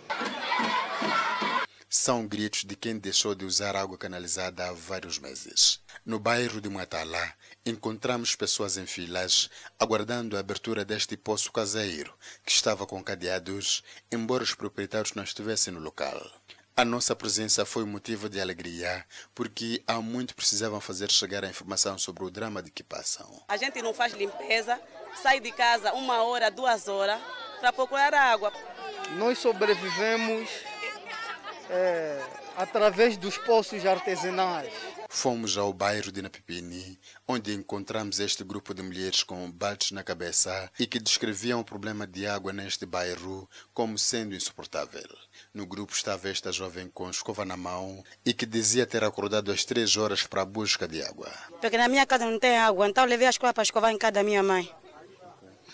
[1.90, 5.80] São gritos de quem deixou de usar água canalizada há vários meses.
[6.06, 7.34] No bairro de Muatala,
[7.66, 12.14] encontramos pessoas em filas aguardando a abertura deste poço caseiro,
[12.46, 16.30] que estava com cadeados, embora os proprietários não estivessem no local.
[16.76, 21.98] A nossa presença foi motivo de alegria, porque há muito precisavam fazer chegar a informação
[21.98, 23.42] sobre o drama de que passam.
[23.48, 24.78] A gente não faz limpeza,
[25.24, 27.22] sai de casa uma hora, duas horas
[27.62, 28.52] para procurar água.
[29.18, 30.50] Nós sobrevivemos
[31.70, 32.22] é,
[32.56, 34.74] através dos poços artesanais.
[35.10, 40.70] Fomos ao bairro de Napipini, onde encontramos este grupo de mulheres com baldes na cabeça
[40.78, 45.08] e que descreviam o problema de água neste bairro como sendo insuportável.
[45.54, 49.64] No grupo estava esta jovem com escova na mão e que dizia ter acordado às
[49.64, 51.32] três horas para a busca de água.
[51.62, 54.14] Porque na minha casa não tem água, então levei a escova para escovar em casa
[54.14, 54.70] da minha mãe.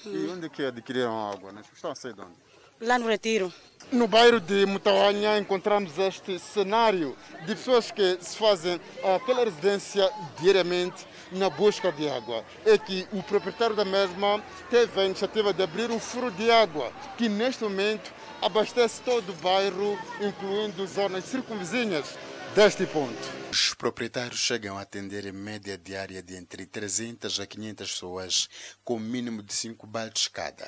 [0.06, 1.52] E onde que adquiriram água?
[1.52, 1.62] Né?
[1.74, 2.43] Estão a sair de onde?
[2.84, 3.54] Lá no Retiro.
[3.94, 7.16] No bairro de Mutawanha encontramos este cenário
[7.46, 8.78] de pessoas que se fazem
[9.16, 12.44] aquela residência diariamente na busca de água.
[12.66, 16.92] É que o proprietário da mesma teve a iniciativa de abrir um furo de água
[17.18, 22.18] que neste momento abastece todo o bairro, incluindo zonas circunvizinhas
[22.54, 23.16] deste ponto.
[23.50, 28.50] Os proprietários chegam a atender em média diária de entre 300 a 500 pessoas,
[28.84, 30.68] com mínimo de 5 baldes cada.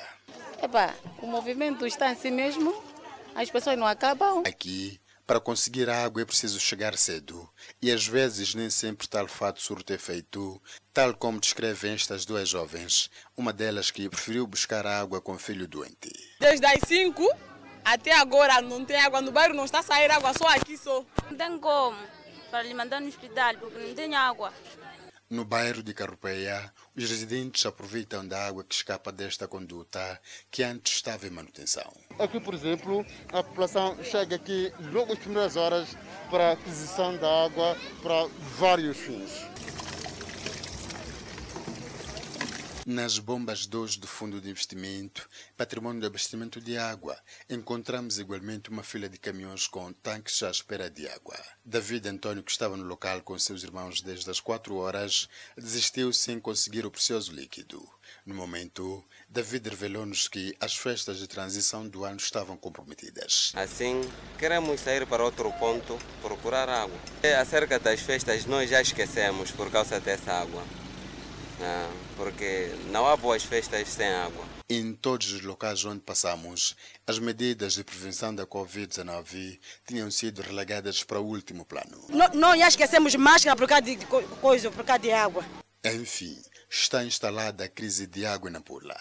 [0.62, 2.74] Epa, o movimento está assim mesmo,
[3.34, 4.42] as pessoas não acabam.
[4.46, 7.48] Aqui, para conseguir água é preciso chegar cedo,
[7.82, 10.60] e às vezes nem sempre tal fato surte efeito,
[10.92, 15.68] tal como descrevem estas duas jovens, uma delas que preferiu buscar água com o filho
[15.68, 16.10] doente.
[16.40, 17.28] Desde as 5
[17.84, 21.04] até agora não tem água no bairro, não está a sair água, só aqui só.
[21.30, 21.96] Não tem como
[22.50, 24.52] para lhe mandar no hospital, porque não tem água.
[25.28, 30.20] No bairro de Carrupeia, os residentes aproveitam da água que escapa desta conduta,
[30.52, 31.92] que antes estava em manutenção.
[32.16, 35.88] Aqui, por exemplo, a população chega aqui logo às primeiras horas
[36.30, 39.55] para a aquisição da água para vários fins.
[42.88, 47.18] Nas bombas 2 do Fundo de Investimento, Patrimônio de Abastecimento de Água,
[47.50, 51.36] encontramos igualmente uma fila de caminhões com tanques à espera de água.
[51.64, 56.38] David Antônio, que estava no local com seus irmãos desde as 4 horas, desistiu sem
[56.38, 57.84] conseguir o precioso líquido.
[58.24, 63.50] No momento, David revelou-nos que as festas de transição do ano estavam comprometidas.
[63.56, 66.96] Assim, queremos sair para outro ponto, procurar água.
[67.20, 70.62] E acerca das festas, nós já esquecemos por causa dessa água.
[71.60, 74.44] Ah, porque não há boas festas sem água.
[74.68, 81.02] Em todos os locais onde passamos, as medidas de prevenção da Covid-19 tinham sido relegadas
[81.02, 82.04] para o último plano.
[82.10, 85.44] Não, não esquecemos máscara por causa de co- coisa, por causa de água.
[85.84, 86.36] Enfim,
[86.68, 88.98] está instalada a crise de água na Pula.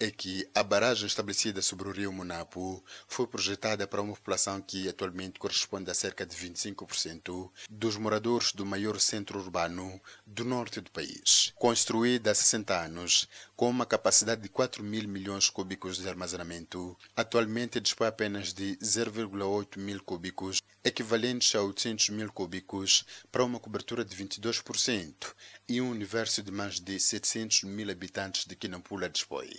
[0.00, 4.88] É que a barragem estabelecida sobre o rio Munapu foi projetada para uma população que
[4.88, 10.88] atualmente corresponde a cerca de 25% dos moradores do maior centro urbano do norte do
[10.92, 11.52] país.
[11.56, 17.80] Construída há 60 anos, com uma capacidade de 4 mil milhões cúbicos de armazenamento, atualmente
[17.80, 24.16] dispõe apenas de 0,8 mil cúbicos, equivalentes a 800 mil cúbicos, para uma cobertura de
[24.16, 25.34] 22%
[25.68, 29.50] e um universo de mais de 700 mil habitantes de que Nampula dispõe.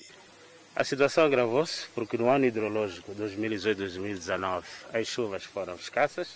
[0.76, 6.30] A situação agravou-se porque no ano hidrológico 2018-2019 as chuvas foram escassas,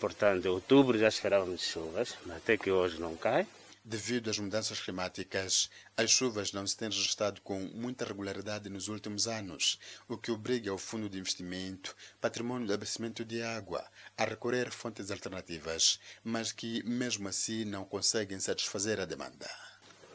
[0.00, 3.46] portanto em outubro já esperávamos chuvas, mas até que hoje não cai.
[3.86, 9.28] Devido às mudanças climáticas, as chuvas não se têm registrado com muita regularidade nos últimos
[9.28, 13.84] anos, o que obriga o Fundo de Investimento, Patrimônio de Abastecimento de Água,
[14.16, 19.50] a recorrer a fontes alternativas, mas que mesmo assim não conseguem satisfazer a demanda.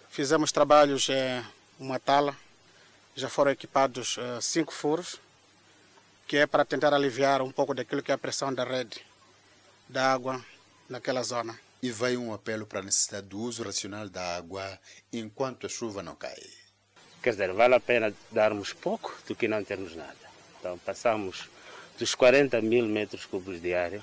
[0.10, 1.46] Fizemos trabalhos em
[1.80, 2.36] uma tala,
[3.16, 5.20] já foram equipados eh, cinco furos,
[6.28, 9.04] que é para tentar aliviar um pouco daquilo que é a pressão da rede
[9.88, 10.44] da água
[10.88, 11.60] naquela zona.
[11.82, 14.80] E vai um apelo para a necessidade do uso racional da água
[15.12, 16.40] enquanto a chuva não cai.
[17.22, 20.16] Quer dizer, vale a pena darmos pouco do que não termos nada.
[20.60, 21.50] Então passamos
[21.98, 24.02] dos 40 mil metros cúbicos diário,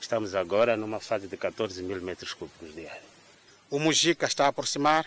[0.00, 3.08] estamos agora numa fase de 14 mil metros cúbicos diário.
[3.70, 5.06] O Mujica está a aproximar,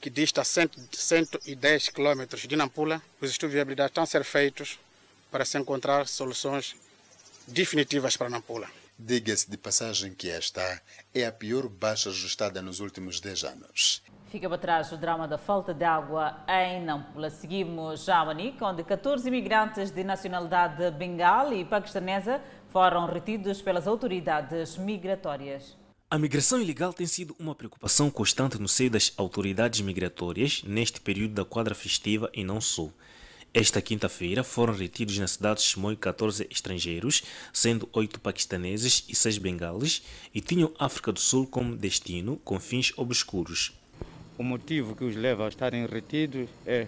[0.00, 3.02] que dista 100 110 quilômetros de Nampula.
[3.20, 4.78] Os estudos de viabilidade estão a ser feitos
[5.30, 6.76] para se encontrar soluções
[7.46, 8.68] definitivas para Nampula.
[8.98, 10.82] Diga-se de passagem que esta
[11.14, 14.02] é a pior baixa registrada nos últimos 10 anos.
[14.28, 17.30] Fica para trás o drama da falta de água em Nampula.
[17.30, 23.86] Seguimos já a Manica, onde 14 imigrantes de nacionalidade bengal e paquistanesa foram retidos pelas
[23.86, 25.76] autoridades migratórias.
[26.10, 31.34] A migração ilegal tem sido uma preocupação constante no seio das autoridades migratórias neste período
[31.34, 32.88] da quadra festiva e não só.
[33.52, 39.36] Esta quinta-feira foram retidos na cidade de Chimoio 14 estrangeiros, sendo 8 paquistaneses e 6
[39.36, 40.02] bengales,
[40.34, 43.74] e tinham África do Sul como destino, com fins obscuros.
[44.38, 46.86] O motivo que os leva a estarem retidos é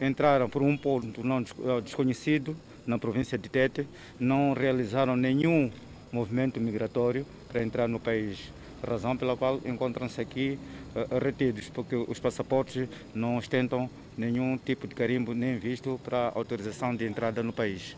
[0.00, 2.56] entraram por um ponto não eh, desconhecido
[2.86, 3.88] na província de Tete,
[4.20, 5.68] não realizaram nenhum
[6.12, 8.38] movimento migratório para entrar no país,
[8.86, 10.58] razão pela qual encontram-se aqui
[10.94, 16.94] eh, retidos, porque os passaportes não ostentam nenhum tipo de carimbo nem visto para autorização
[16.94, 17.96] de entrada no país.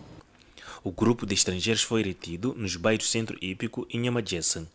[0.82, 4.66] O grupo de estrangeiros foi retido nos bairros Centro Hípico e Nhamajessa.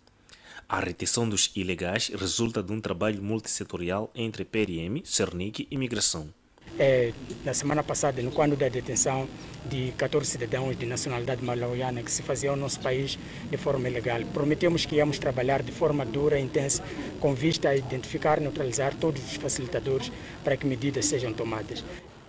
[0.69, 6.29] A retenção dos ilegais resulta de um trabalho multissetorial entre PRM, Cernic e Migração.
[6.79, 7.11] É,
[7.43, 9.27] na semana passada, no quando da detenção
[9.65, 13.17] de 14 cidadãos de nacionalidade malauiana que se faziam no nosso país
[13.49, 14.21] de forma ilegal.
[14.33, 16.83] Prometemos que íamos trabalhar de forma dura e intensa
[17.19, 20.11] com vista a identificar e neutralizar todos os facilitadores
[20.43, 21.83] para que medidas sejam tomadas.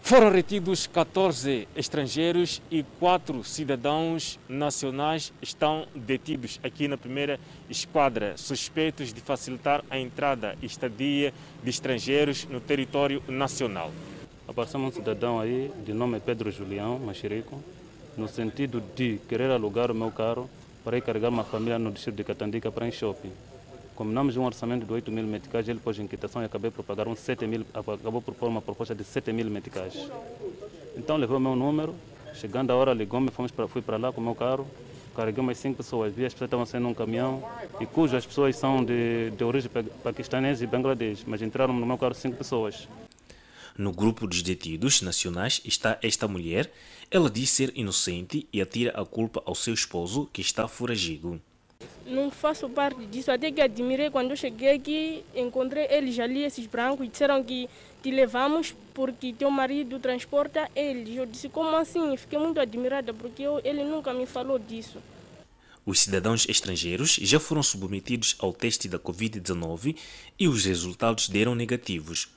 [0.08, 9.12] Foram retidos 14 estrangeiros e quatro cidadãos nacionais estão detidos aqui na primeira esquadra, suspeitos
[9.12, 13.92] de facilitar a entrada e estadia de estrangeiros no território nacional.
[14.48, 17.62] Apareceu um cidadão aí, de nome Pedro Julião Machirico,
[18.16, 20.48] no sentido de querer alugar o meu carro
[20.82, 23.30] para ir carregar uma família no distrito de Catandica para ir shopping.
[23.94, 27.06] Combinamos um orçamento de 8 mil meticais, ele pôs em quitação e acabei por pagar
[27.06, 30.08] uns 7 mil, acabou por pôr uma proposta de 7 mil meticais.
[30.96, 31.94] Então levou o meu número,
[32.32, 33.28] chegando a hora ligou-me,
[33.68, 34.66] fui para lá com o meu carro,
[35.14, 37.42] carreguei umas 5 pessoas, vi as pessoas estavam saindo num caminhão
[37.78, 39.70] e cujas pessoas são de, de origem
[40.02, 42.88] paquistanesa e bangladesh, mas entraram no meu carro 5 pessoas.
[43.78, 46.68] No grupo dos detidos nacionais está esta mulher.
[47.08, 51.40] Ela diz ser inocente e atira a culpa ao seu esposo, que está foragido.
[52.04, 56.66] Não faço parte disso, até que admirei quando eu cheguei aqui, encontrei eles ali, esses
[56.66, 57.70] brancos, e disseram que
[58.02, 61.16] te levamos porque teu marido transporta eles.
[61.16, 62.16] Eu disse, como assim?
[62.16, 64.98] Fiquei muito admirada porque eu, ele nunca me falou disso.
[65.86, 69.96] Os cidadãos estrangeiros já foram submetidos ao teste da Covid-19
[70.36, 72.28] e os resultados deram negativos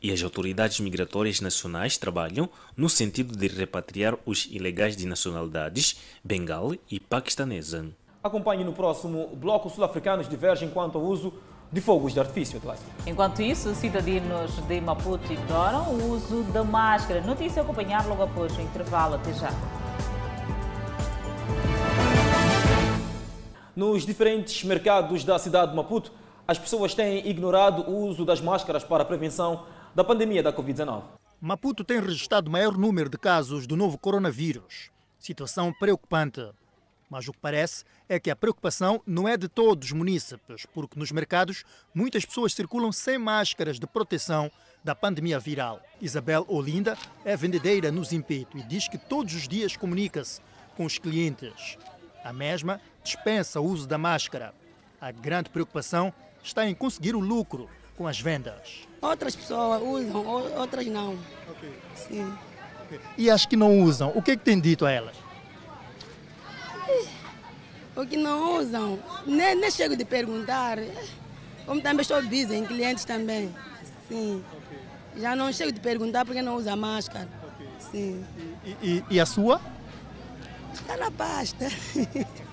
[0.00, 6.72] e as autoridades migratórias nacionais trabalham no sentido de repatriar os ilegais de nacionalidades bengal
[6.90, 7.86] e paquistanesa.
[8.22, 11.32] Acompanhe no próximo bloco sul-africanos divergem quanto ao uso
[11.72, 12.60] de fogos de artifício.
[13.06, 17.22] Enquanto isso, cidadãos de Maputo ignoram o uso da máscara.
[17.22, 19.14] Notícia a acompanhar logo após o intervalo.
[19.14, 19.50] Até já.
[23.74, 26.12] Nos diferentes mercados da cidade de Maputo,
[26.46, 31.02] as pessoas têm ignorado o uso das máscaras para a prevenção da pandemia da Covid-19.
[31.40, 34.90] Maputo tem registrado maior número de casos do novo coronavírus.
[35.18, 36.48] Situação preocupante.
[37.10, 40.98] Mas o que parece é que a preocupação não é de todos os munícipes, porque
[40.98, 41.64] nos mercados
[41.94, 44.50] muitas pessoas circulam sem máscaras de proteção
[44.82, 45.80] da pandemia viral.
[46.00, 50.40] Isabel Olinda é vendedeira no Zimpeto e diz que todos os dias comunica-se
[50.76, 51.76] com os clientes.
[52.24, 54.54] A mesma dispensa o uso da máscara.
[55.00, 56.12] A grande preocupação
[56.42, 58.88] está em conseguir o lucro com as vendas.
[59.00, 60.26] Outras pessoas usam,
[60.56, 61.18] outras não.
[61.50, 61.72] Okay.
[61.94, 62.32] Sim.
[62.86, 63.00] Okay.
[63.16, 65.16] E as que não usam, o que é que tem dito a elas?
[67.94, 70.78] O que não usam, nem, nem chego de perguntar.
[71.66, 73.54] Como também estou busy em clientes também.
[74.08, 74.42] Sim.
[74.66, 75.22] Okay.
[75.22, 77.28] Já não chego de perguntar porque não usa máscara.
[77.78, 78.24] Sim.
[78.64, 79.60] E, e, e a sua?
[80.72, 81.66] Está na pasta.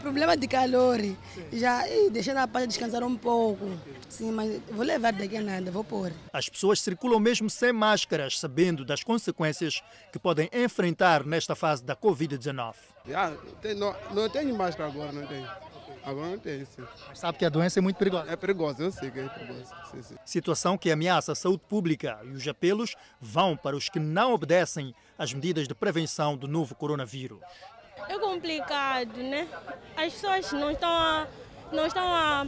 [0.00, 0.98] Problema de calor.
[1.00, 1.16] Sim.
[1.52, 3.64] Já deixei na pasta descansar um pouco.
[4.08, 6.12] Sim, mas vou levar daqui a nada, vou pôr.
[6.32, 9.82] As pessoas circulam mesmo sem máscaras, sabendo das consequências
[10.12, 12.74] que podem enfrentar nesta fase da Covid-19.
[13.06, 13.36] Yeah,
[13.76, 15.48] não, não tenho máscara agora, não tenho.
[16.06, 16.82] Agora não tenho, sim.
[17.08, 18.30] Mas sabe que a doença é muito perigosa.
[18.30, 19.74] É perigosa, eu sei que é perigosa.
[19.90, 20.14] Sim, sim.
[20.24, 24.94] Situação que ameaça a saúde pública e os apelos vão para os que não obedecem
[25.18, 27.40] às medidas de prevenção do novo coronavírus.
[28.08, 29.48] É complicado, né?
[29.96, 31.26] As pessoas não estão a,
[31.72, 32.46] não estão a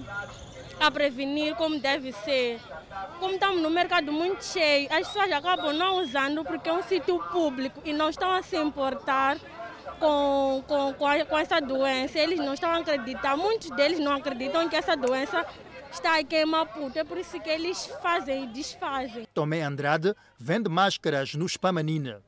[0.81, 2.61] a prevenir como deve ser.
[3.19, 7.19] Como estamos no mercado muito cheio, as pessoas acabam não usando porque é um sítio
[7.33, 9.39] público e não estão a se importar
[9.99, 12.19] com, com, com, a, com essa doença.
[12.19, 15.45] Eles não estão a acreditar, muitos deles não acreditam que essa doença
[15.91, 16.99] está aqui em Maputo.
[16.99, 19.27] É por isso que eles fazem e desfazem.
[19.35, 22.23] Tomé Andrade vende máscaras no Spamanina.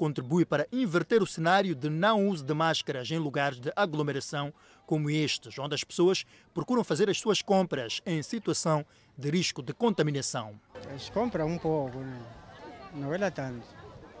[0.00, 4.50] Contribui para inverter o cenário de não uso de máscaras em lugares de aglomeração
[4.86, 6.24] como estes, onde as pessoas
[6.54, 8.82] procuram fazer as suas compras em situação
[9.14, 10.58] de risco de contaminação.
[10.96, 12.18] As compram um pouco, né?
[12.94, 13.62] não é tanto.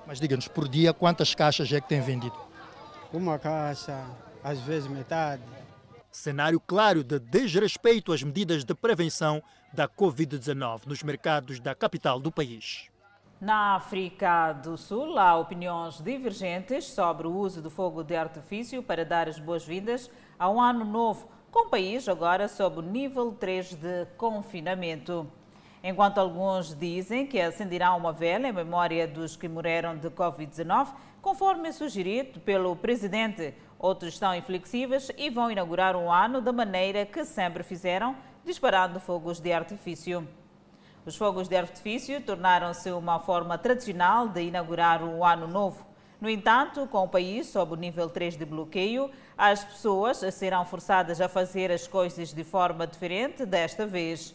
[0.06, 2.38] Mas diga-nos, por dia, quantas caixas é que tem vendido?
[3.10, 4.04] Uma caixa,
[4.44, 5.42] às vezes metade.
[6.12, 12.30] Cenário claro de desrespeito às medidas de prevenção da Covid-19 nos mercados da capital do
[12.30, 12.89] país.
[13.40, 19.02] Na África do Sul, há opiniões divergentes sobre o uso do fogo de artifício para
[19.02, 23.76] dar as boas-vindas a um ano novo, com o país agora sob o nível 3
[23.76, 25.26] de confinamento.
[25.82, 30.88] Enquanto alguns dizem que acenderão uma vela em memória dos que morreram de Covid-19,
[31.22, 37.24] conforme sugerido pelo presidente, outros estão inflexíveis e vão inaugurar um ano da maneira que
[37.24, 38.14] sempre fizeram,
[38.44, 40.28] disparando fogos de artifício.
[41.06, 45.86] Os fogos de artifício tornaram-se uma forma tradicional de inaugurar o ano novo.
[46.20, 51.18] No entanto, com o país sob o nível 3 de bloqueio, as pessoas serão forçadas
[51.18, 54.34] a fazer as coisas de forma diferente desta vez.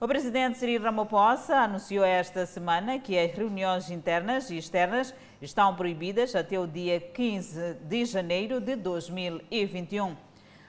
[0.00, 5.12] O presidente Cyril Ramaphosa anunciou esta semana que as reuniões internas e externas
[5.42, 10.23] estão proibidas até o dia 15 de janeiro de 2021.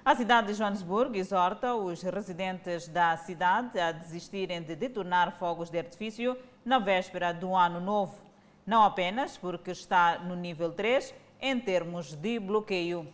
[0.05, 5.79] A cidade de Joanesburgo exorta os residentes da cidade a desistirem de detonar fogos de
[5.79, 8.13] artifício na véspera do Ano Novo,
[8.67, 13.11] não apenas porque está no nível 3 em termos de bloqueio.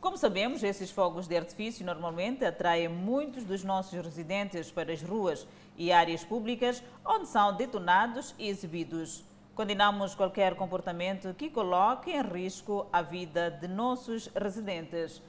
[0.00, 5.46] Como sabemos, esses fogos de artifício normalmente atraem muitos dos nossos residentes para as ruas
[5.76, 9.22] e áreas públicas onde são detonados e exibidos.
[9.54, 15.20] Condenamos qualquer comportamento que coloque em risco a vida de nossos residentes,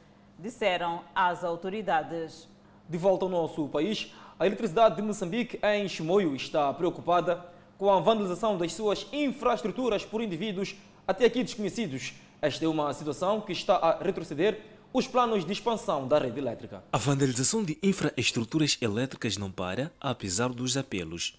[0.41, 2.47] disseram as autoridades.
[2.87, 7.45] De volta ao nosso país, a eletricidade de Moçambique, em Chimoio, está preocupada
[7.77, 10.75] com a vandalização das suas infraestruturas por indivíduos
[11.07, 12.13] até aqui desconhecidos.
[12.41, 14.61] Esta é uma situação que está a retroceder
[14.91, 16.83] os planos de expansão da rede elétrica.
[16.91, 21.37] A vandalização de infraestruturas elétricas não para, apesar dos apelos.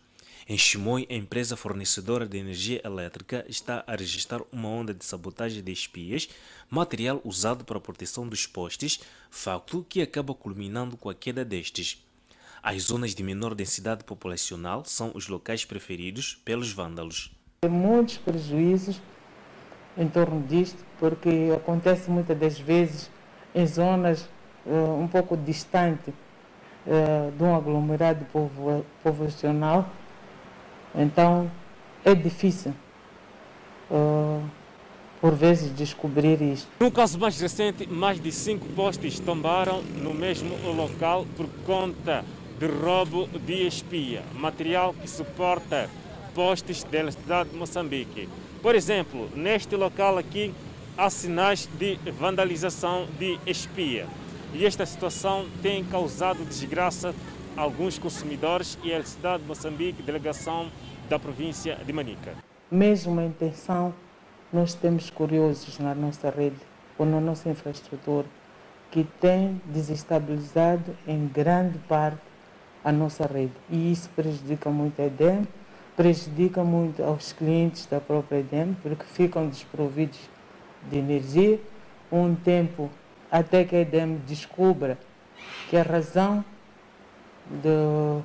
[0.53, 5.63] Em Chimoio, a empresa fornecedora de energia elétrica está a registrar uma onda de sabotagem
[5.63, 6.29] de espias,
[6.69, 8.99] material usado para a proteção dos postes,
[9.31, 12.05] facto que acaba culminando com a queda destes.
[12.61, 17.31] As zonas de menor densidade populacional são os locais preferidos pelos vândalos.
[17.61, 19.01] Tem muitos prejuízos
[19.97, 23.09] em torno disto, porque acontece muitas das vezes
[23.55, 24.29] em zonas
[24.67, 26.13] uh, um pouco distantes
[26.89, 29.89] uh, de um aglomerado povo, povoacional.
[30.95, 31.51] Então
[32.05, 32.75] é difícil,
[33.91, 34.43] uh,
[35.21, 36.69] por vezes, descobrir isto.
[36.81, 42.25] No caso mais recente, mais de cinco postes tombaram no mesmo local por conta
[42.59, 45.89] de roubo de espia, material que suporta
[46.35, 48.29] postes da cidade de Moçambique.
[48.63, 50.53] Por exemplo, neste local aqui
[50.97, 54.07] há sinais de vandalização de espia.
[54.53, 57.15] E esta situação tem causado desgraça
[57.57, 60.71] alguns consumidores e a cidade de Moçambique, delegação
[61.09, 62.35] da província de Manica.
[62.71, 63.93] Mesmo intenção,
[64.53, 66.57] nós temos curiosos na nossa rede
[66.99, 68.27] ou na nossa infraestrutura
[68.91, 72.21] que tem desestabilizado em grande parte
[72.85, 73.53] a nossa rede.
[73.69, 75.47] E isso prejudica muito a EDEM,
[75.97, 80.19] prejudica muito aos clientes da própria EDEM, porque ficam desprovidos
[80.91, 81.61] de energia
[82.11, 82.91] um tempo
[83.31, 84.99] até que a EDEM descubra
[85.69, 86.45] que a razão
[87.63, 88.23] do,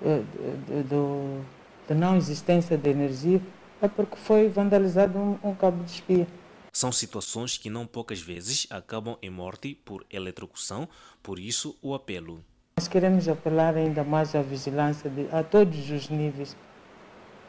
[0.00, 1.44] do, do,
[1.88, 3.40] da não existência de energia
[3.82, 6.26] é porque foi vandalizado um, um cabo de espia.
[6.72, 10.88] São situações que não poucas vezes acabam em morte por eletrocução,
[11.22, 12.40] por isso o apelo.
[12.78, 16.56] Nós queremos apelar ainda mais à vigilância de, a todos os níveis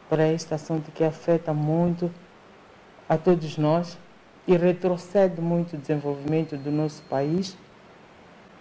[0.10, 2.12] para este assunto que afeta muito
[3.08, 3.98] a todos nós
[4.48, 7.56] e retrocede muito o desenvolvimento do nosso país,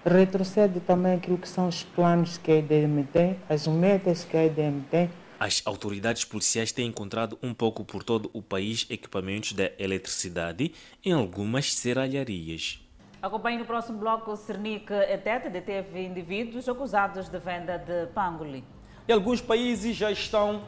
[0.04, 4.44] retrocede também aquilo que são os planos que a EDM tem, as metas que a
[4.44, 5.10] EDM tem.
[5.38, 10.72] As autoridades policiais têm encontrado um pouco por todo o país equipamentos de eletricidade
[11.04, 12.78] em algumas serralharias.
[13.22, 18.64] Acompanhe no próximo bloco, o Cernic Etete deteve indivíduos acusados de venda de pangoli.
[19.06, 20.62] E alguns países já estão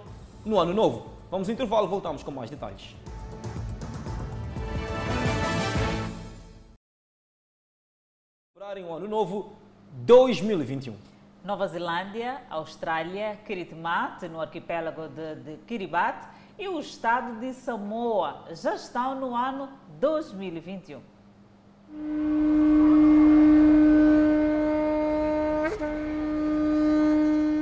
[0.44, 1.12] no ano novo.
[1.30, 2.94] Vamos ao intervalo, voltamos com mais detalhes.
[8.74, 9.52] Em um ano novo
[9.90, 10.96] 2021.
[11.44, 16.26] Nova Zelândia, Austrália, Kiribati, no arquipélago de, de Kiribati,
[16.58, 19.68] e o estado de Samoa já estão no ano
[20.00, 21.02] 2021.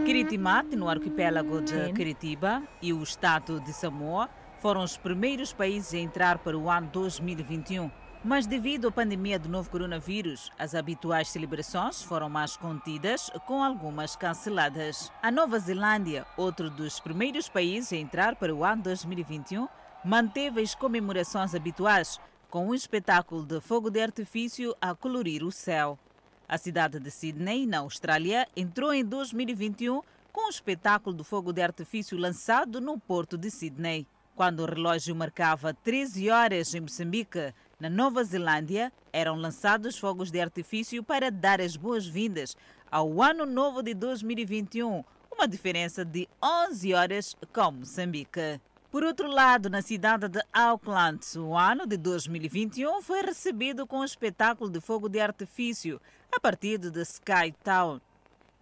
[0.06, 4.28] Kiritimati, no arquipélago de Kiritiba, e o estado de Samoa
[4.60, 7.90] foram os primeiros países a entrar para o ano 2021.
[8.22, 14.14] Mas devido à pandemia do novo coronavírus, as habituais celebrações foram mais contidas, com algumas
[14.14, 15.10] canceladas.
[15.22, 19.66] A Nova Zelândia, outro dos primeiros países a entrar para o ano 2021,
[20.04, 25.98] manteve as comemorações habituais, com um espetáculo de fogo de artifício a colorir o céu.
[26.46, 31.62] A cidade de Sydney, na Austrália, entrou em 2021 com um espetáculo de fogo de
[31.62, 34.06] artifício lançado no porto de Sydney.
[34.36, 40.38] Quando o relógio marcava 13 horas em Moçambique, na Nova Zelândia, eram lançados fogos de
[40.38, 42.54] artifício para dar as boas-vindas
[42.90, 45.02] ao Ano Novo de 2021,
[45.32, 48.60] uma diferença de 11 horas com Moçambique.
[48.90, 54.04] Por outro lado, na cidade de Auckland, o ano de 2021 foi recebido com um
[54.04, 55.98] espetáculo de fogo de artifício
[56.30, 57.98] a partir de Sky Town.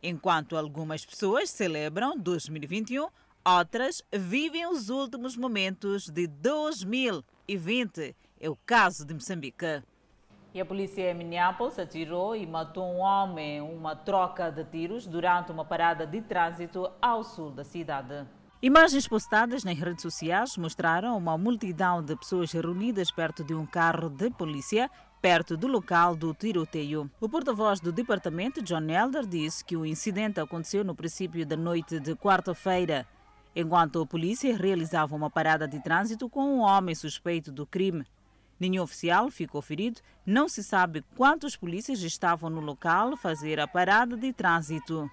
[0.01, 3.09] Enquanto algumas pessoas celebram 2021,
[3.45, 8.15] outras vivem os últimos momentos de 2000 2020.
[8.41, 9.83] É o caso de Moçambique.
[10.55, 15.07] E a polícia em Minneapolis atirou e matou um homem em uma troca de tiros
[15.07, 18.27] durante uma parada de trânsito ao sul da cidade.
[18.61, 24.09] Imagens postadas nas redes sociais mostraram uma multidão de pessoas reunidas perto de um carro
[24.09, 27.11] de polícia perto do local do tiroteio.
[27.21, 32.01] O porta-voz do departamento, John Elder, disse que o incidente aconteceu no princípio da noite
[32.01, 33.07] de quarta-feira,
[33.55, 38.05] enquanto a polícia realizava uma parada de trânsito com um homem suspeito do crime.
[38.59, 44.17] Nenhum oficial ficou ferido, não se sabe quantos polícias estavam no local fazer a parada
[44.17, 45.09] de trânsito.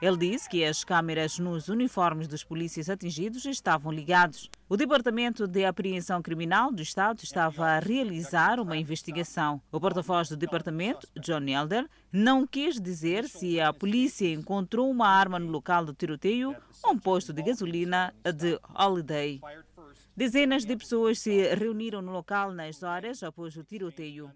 [0.00, 4.48] Ele disse que as câmeras nos uniformes dos polícias atingidos estavam ligados.
[4.68, 9.60] O Departamento de Apreensão Criminal do Estado estava a realizar uma investigação.
[9.72, 15.38] O porta-voz do departamento, John Elder, não quis dizer se a polícia encontrou uma arma
[15.38, 19.40] no local do tiroteio ou um posto de gasolina de Holiday.
[20.18, 24.28] Dezenas de pessoas se reuniram no local nas horas após o tiroteio.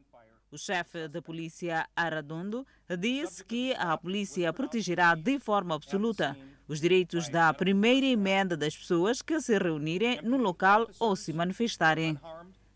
[0.49, 2.65] O chefe da polícia Aradondo
[3.01, 6.37] disse que a polícia protegerá de forma absoluta
[6.69, 12.17] os direitos da primeira emenda das pessoas que se reunirem no local ou se manifestarem.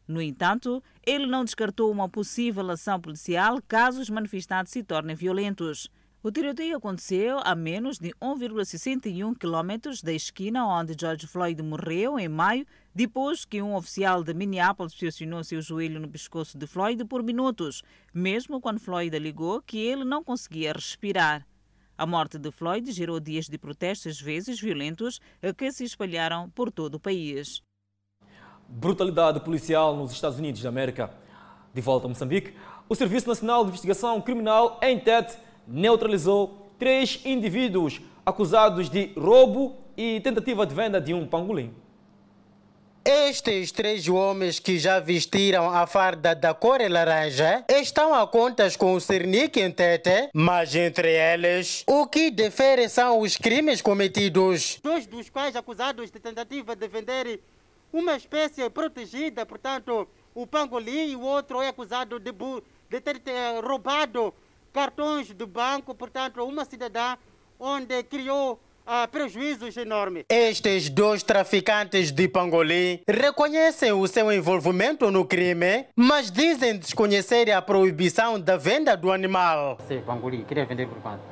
[0.08, 5.88] No entanto, ele não descartou uma possível ação policial caso os manifestantes se tornem violentos.
[6.22, 12.28] O tiroteio aconteceu a menos de 1,61 quilômetros da esquina onde George Floyd morreu em
[12.28, 17.22] maio, depois que um oficial de Minneapolis pressionou seu joelho no pescoço de Floyd por
[17.22, 21.46] minutos, mesmo quando Floyd alegou que ele não conseguia respirar.
[21.96, 25.20] A morte de Floyd gerou dias de protestos, às vezes violentos,
[25.56, 27.62] que se espalharam por todo o país.
[28.68, 31.10] Brutalidade policial nos Estados Unidos da América.
[31.72, 32.54] De volta a Moçambique,
[32.88, 40.20] o Serviço Nacional de Investigação Criminal, em TET, neutralizou três indivíduos acusados de roubo e
[40.20, 41.72] tentativa de venda de um pangolim.
[43.08, 48.94] Estes três homens que já vestiram a farda da cor laranja estão a contas com
[48.94, 54.80] o Cernic em Tete, mas entre eles, o que difere são os crimes cometidos.
[54.82, 57.40] Dois dos quais acusados de tentativa de vender
[57.92, 63.22] uma espécie protegida, portanto, o pangolim, e o outro é acusado de, de ter
[63.64, 64.34] roubado
[64.76, 67.16] cartões do banco, portanto, uma cidadã
[67.58, 70.26] onde criou uh, prejuízos enormes.
[70.28, 77.62] Estes dois traficantes de pangolim reconhecem o seu envolvimento no crime, mas dizem desconhecer a
[77.62, 79.78] proibição da venda do animal.
[79.88, 81.22] Sim, pangolim, queria vender por quanto?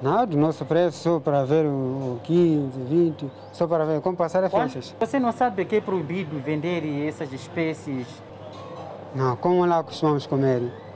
[0.00, 4.44] Não, do nosso preço, só para ver o 15, 20, só para ver como passar
[4.44, 4.94] as festas.
[5.00, 8.06] Você não sabe que é proibido vender essas espécies?
[9.16, 10.91] Não, como lá costumamos comer.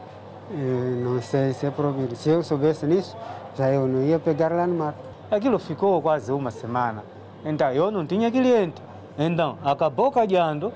[0.51, 2.15] Não sei se é proibido.
[2.15, 3.17] Se eu soubesse nisso,
[3.57, 4.95] já eu não ia pegar lá no mar.
[5.31, 7.03] Aquilo ficou quase uma semana.
[7.45, 8.81] Então eu não tinha cliente.
[9.19, 10.73] Então acabou calhando.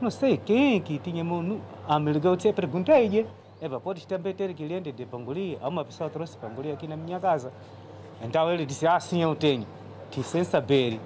[0.00, 1.22] Não sei quem que tinha
[1.86, 3.26] a me ligou e perguntei-lhe.
[3.60, 5.58] Eba, podes também ter cliente de pangolia?
[5.62, 7.52] Uma pessoa trouxe pangolia aqui na minha casa.
[8.22, 9.66] Então ele disse, ah, sim, eu tenho.
[10.10, 10.98] Que sem saber,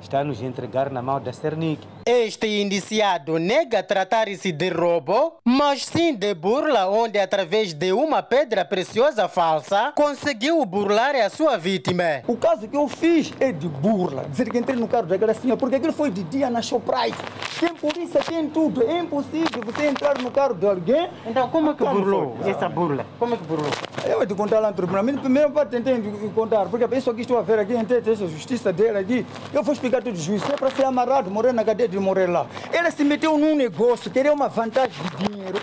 [0.00, 1.86] está nos entregar na mão da Cernic.
[2.12, 8.64] Este indiciado nega tratar-se de roubo, mas sim de burla, onde através de uma pedra
[8.64, 12.24] preciosa falsa conseguiu burlar a sua vítima.
[12.26, 15.56] O caso que eu fiz é de burla, dizer que entrei no carro da gracinha,
[15.56, 17.16] porque aquilo foi de dia na Shoprite.
[17.60, 21.08] Tem polícia, tem tudo, é impossível você entrar no carro de alguém.
[21.24, 23.06] Então como é que burlou essa burla?
[23.20, 23.70] Como é que burlou?
[24.04, 25.04] Eu vou te contar lá no tribunal.
[25.04, 25.92] Primeiro para tentar
[26.34, 30.02] contar, porque isso aqui estou a ver aqui, essa justiça dele aqui, eu vou explicar
[30.02, 32.46] tudo juiz, é para ser amarrado, morrer na cadeia de morrer lá.
[32.72, 35.60] Ele se meteu num negócio, queria uma vantagem de dinheiro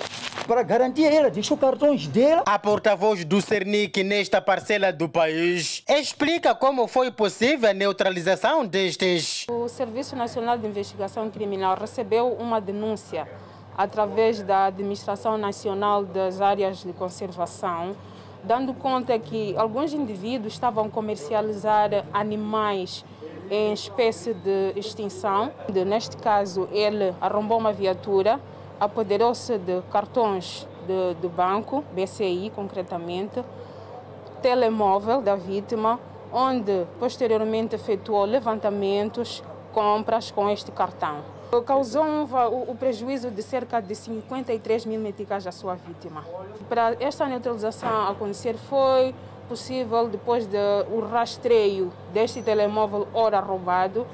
[0.48, 2.44] para garantir ela, deixou cartões dela.
[2.46, 9.46] A porta-voz do Cernic nesta parcela do país explica como foi possível a neutralização destes.
[9.50, 13.28] O Serviço Nacional de Investigação Criminal recebeu uma denúncia
[13.78, 17.96] através da Administração Nacional das Áreas de Conservação,
[18.44, 23.04] dando conta que alguns indivíduos estavam a comercializar animais
[23.50, 25.52] em espécie de extinção.
[25.86, 28.40] Neste caso, ele arrombou uma viatura,
[28.80, 33.44] apoderou-se de cartões de, de banco, BCI concretamente,
[34.42, 36.00] telemóvel da vítima,
[36.32, 39.44] onde posteriormente efetuou levantamentos,
[39.74, 41.38] compras com este cartão.
[41.66, 46.24] Causou um, o, o prejuízo de cerca de 53 mil meticais à sua vítima.
[46.68, 49.16] Para esta neutralização acontecer foi
[49.48, 54.06] possível depois do rastreio deste telemóvel ora roubado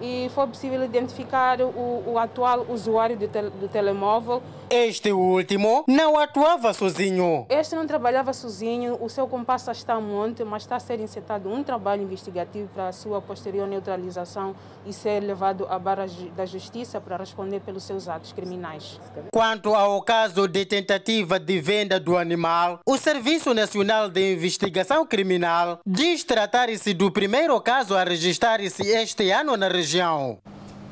[0.00, 6.72] e foi possível identificar o, o atual usuário do, do telemóvel Este último não atuava
[6.72, 7.46] sozinho.
[7.48, 11.62] Este não trabalhava sozinho, o seu compasso está monte, mas está a ser incitado um
[11.62, 14.54] trabalho investigativo para a sua posterior neutralização
[14.86, 16.06] e ser levado à barra
[16.36, 19.00] da justiça para responder pelos seus atos criminais.
[19.32, 25.78] Quanto ao caso de tentativa de venda do animal, o Serviço Nacional de Investigação Criminal
[25.86, 30.38] diz tratar-se do primeiro caso a registrar-se este ano na região.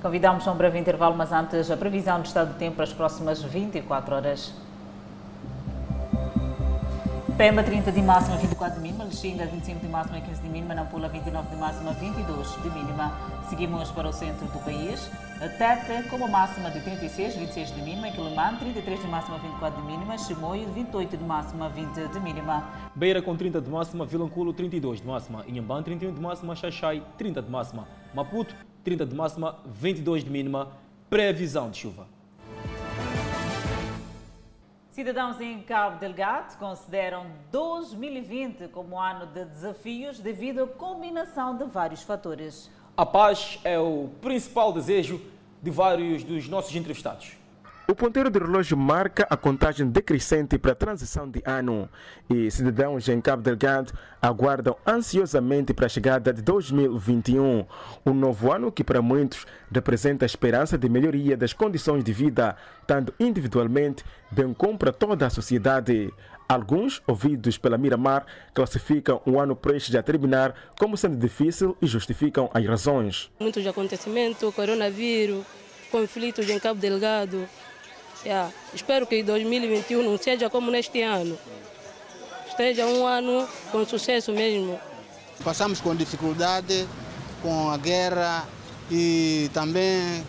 [0.02, 2.92] Convidamos a um breve intervalo, mas antes a previsão do estado do tempo para as
[2.92, 4.52] próximas 24 horas.
[7.38, 11.06] Pemba 30 de máxima, 24 de mínima, Lixinga 25 de máxima, 15 de mínima, Nampula
[11.06, 13.12] 29 de máxima, 22 de mínima.
[13.48, 15.08] Seguimos para o centro do país.
[15.56, 19.86] Tete com uma máxima de 36, 26 de mínima, Quilimane 33 de máxima, 24 de
[19.86, 22.64] mínima, Chimoio 28 de máxima, 20 de mínima.
[22.92, 27.40] Beira com 30 de máxima, Vilanculo 32 de máxima, Inhambane 31 de máxima, Xaxai 30
[27.40, 28.52] de máxima, Maputo
[28.84, 30.72] 30 de máxima, 22 de mínima.
[31.08, 32.06] Previsão de chuva.
[34.90, 42.02] Cidadãos em Cabo Delgado consideram 2020 como ano de desafios devido à combinação de vários
[42.02, 42.70] fatores.
[42.94, 45.20] A paz é o principal desejo
[45.62, 47.41] de vários dos nossos entrevistados.
[47.92, 51.90] O ponteiro de relógio marca a contagem decrescente para a transição de ano
[52.30, 57.66] e cidadãos em Cabo Delgado aguardam ansiosamente para a chegada de 2021,
[58.06, 62.56] um novo ano que para muitos representa a esperança de melhoria das condições de vida,
[62.86, 66.10] tanto individualmente bem como para toda a sociedade.
[66.48, 68.24] Alguns, ouvidos pela Miramar,
[68.54, 73.30] classificam o ano prestes a terminar como sendo difícil e justificam as razões.
[73.38, 75.44] Muitos acontecimentos, coronavírus,
[75.90, 77.46] conflitos em Cabo Delgado,
[78.24, 78.52] Yeah.
[78.72, 81.36] Espero que 2021 não seja como neste ano.
[82.48, 84.78] Esteja um ano com sucesso mesmo.
[85.42, 86.86] Passamos com dificuldade,
[87.42, 88.46] com a guerra
[88.90, 90.24] e também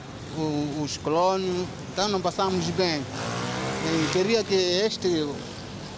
[0.82, 3.04] os colônios, então não passamos bem.
[3.86, 5.28] E queria que este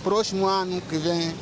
[0.04, 1.34] próximo ano que vem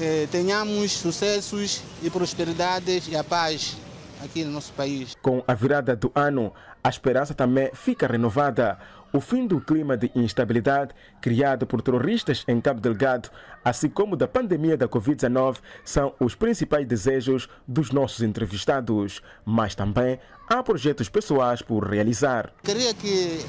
[0.00, 3.76] eh, tenhamos sucessos e prosperidades e a paz
[4.24, 5.14] aqui no nosso país.
[5.22, 8.78] Com a virada do ano, a esperança também fica renovada.
[9.14, 13.30] O fim do clima de instabilidade criado por terroristas em Cabo Delgado,
[13.64, 19.22] assim como da pandemia da Covid-19, são os principais desejos dos nossos entrevistados.
[19.44, 22.52] Mas também há projetos pessoais por realizar.
[22.64, 23.46] Queria que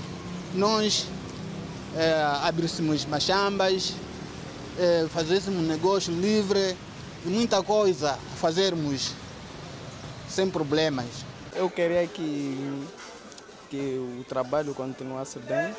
[0.54, 1.08] nós
[1.96, 2.14] é,
[2.44, 3.96] abríssemos machambas,
[4.78, 6.78] é, fazêssemos um negócio livre
[7.26, 9.14] e muita coisa a fazermos
[10.30, 11.26] sem problemas.
[11.56, 12.86] Eu queria que
[13.70, 15.74] que o trabalho continuasse bem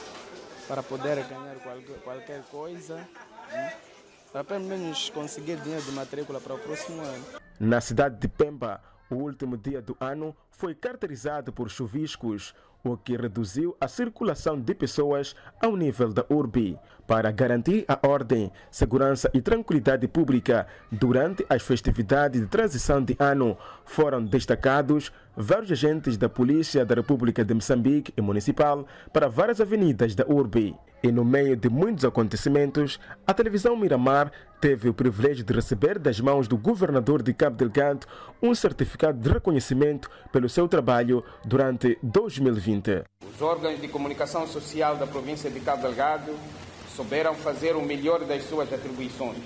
[0.69, 1.57] para poder ganhar
[2.03, 2.97] qualquer, coisa,
[3.51, 3.75] né?
[4.33, 7.25] para pelo menos conseguir dinheiro de matrícula para o próximo ano.
[7.59, 13.17] Na cidade de Pemba, o último dia do ano foi caracterizado por chuviscos, o que
[13.17, 16.79] reduziu a circulação de pessoas ao nível da urbe.
[17.07, 23.57] Para garantir a ordem, segurança e tranquilidade pública durante as festividades de transição de ano,
[23.85, 30.15] foram destacados vários agentes da Polícia da República de Moçambique e Municipal para várias avenidas
[30.15, 30.75] da urbe.
[31.03, 36.19] E no meio de muitos acontecimentos, a televisão Miramar teve o privilégio de receber das
[36.19, 38.07] mãos do governador de Cabo Delgado
[38.43, 43.05] um certificado de reconhecimento pelo seu trabalho durante 2020.
[43.35, 46.35] Os órgãos de comunicação social da província de Cabo Delgado
[46.97, 49.43] souberam fazer o melhor das suas atribuições,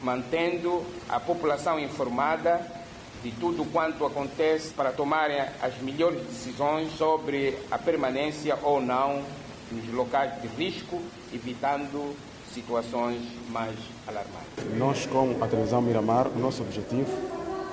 [0.00, 2.79] mantendo a população informada
[3.22, 9.22] de tudo quanto acontece para tomarem as melhores decisões sobre a permanência ou não
[9.70, 11.00] nos locais de risco,
[11.32, 12.16] evitando
[12.52, 14.76] situações mais alarmantes.
[14.76, 17.10] Nós, como a televisão Miramar, o nosso objetivo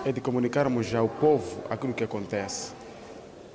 [0.05, 2.73] é de comunicarmos ao povo aquilo que acontece.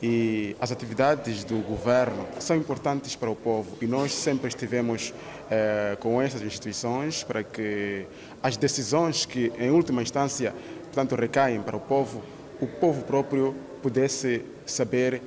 [0.02, 5.14] E as atividades do governo são importantes para o povo e nós sempre estivemos
[5.48, 8.04] eh, com essas instituições para que
[8.42, 10.52] as decisões que, em última instância,
[10.92, 12.22] portanto, recaem para o povo,
[12.60, 15.22] o povo próprio pudesse saber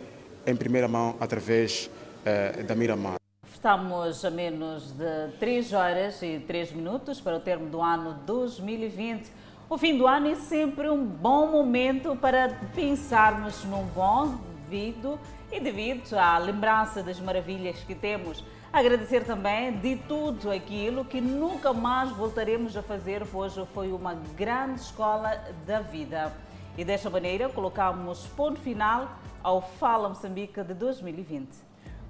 [0.46, 1.90] em primeira mão através
[2.24, 3.16] eh, da Miramar.
[3.52, 9.32] Estamos a menos de 3 horas e 3 minutos para o termo do ano 2020.
[9.68, 14.38] O fim do ano é sempre um bom momento para pensarmos num bom
[14.70, 15.20] devido
[15.52, 18.44] e devido à lembrança das maravilhas que temos.
[18.76, 24.82] Agradecer também de tudo aquilo que nunca mais voltaremos a fazer, pois foi uma grande
[24.82, 26.34] escola da vida.
[26.78, 31.48] E desta maneira colocamos ponto final ao Fala Moçambique de 2020.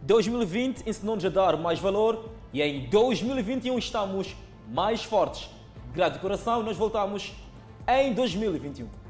[0.01, 4.36] 2020 ensinou-nos a dar mais valor e em 2021 estamos
[4.68, 5.47] mais fortes.
[5.93, 7.32] Grato coração, nós voltamos
[7.88, 9.05] em 2021.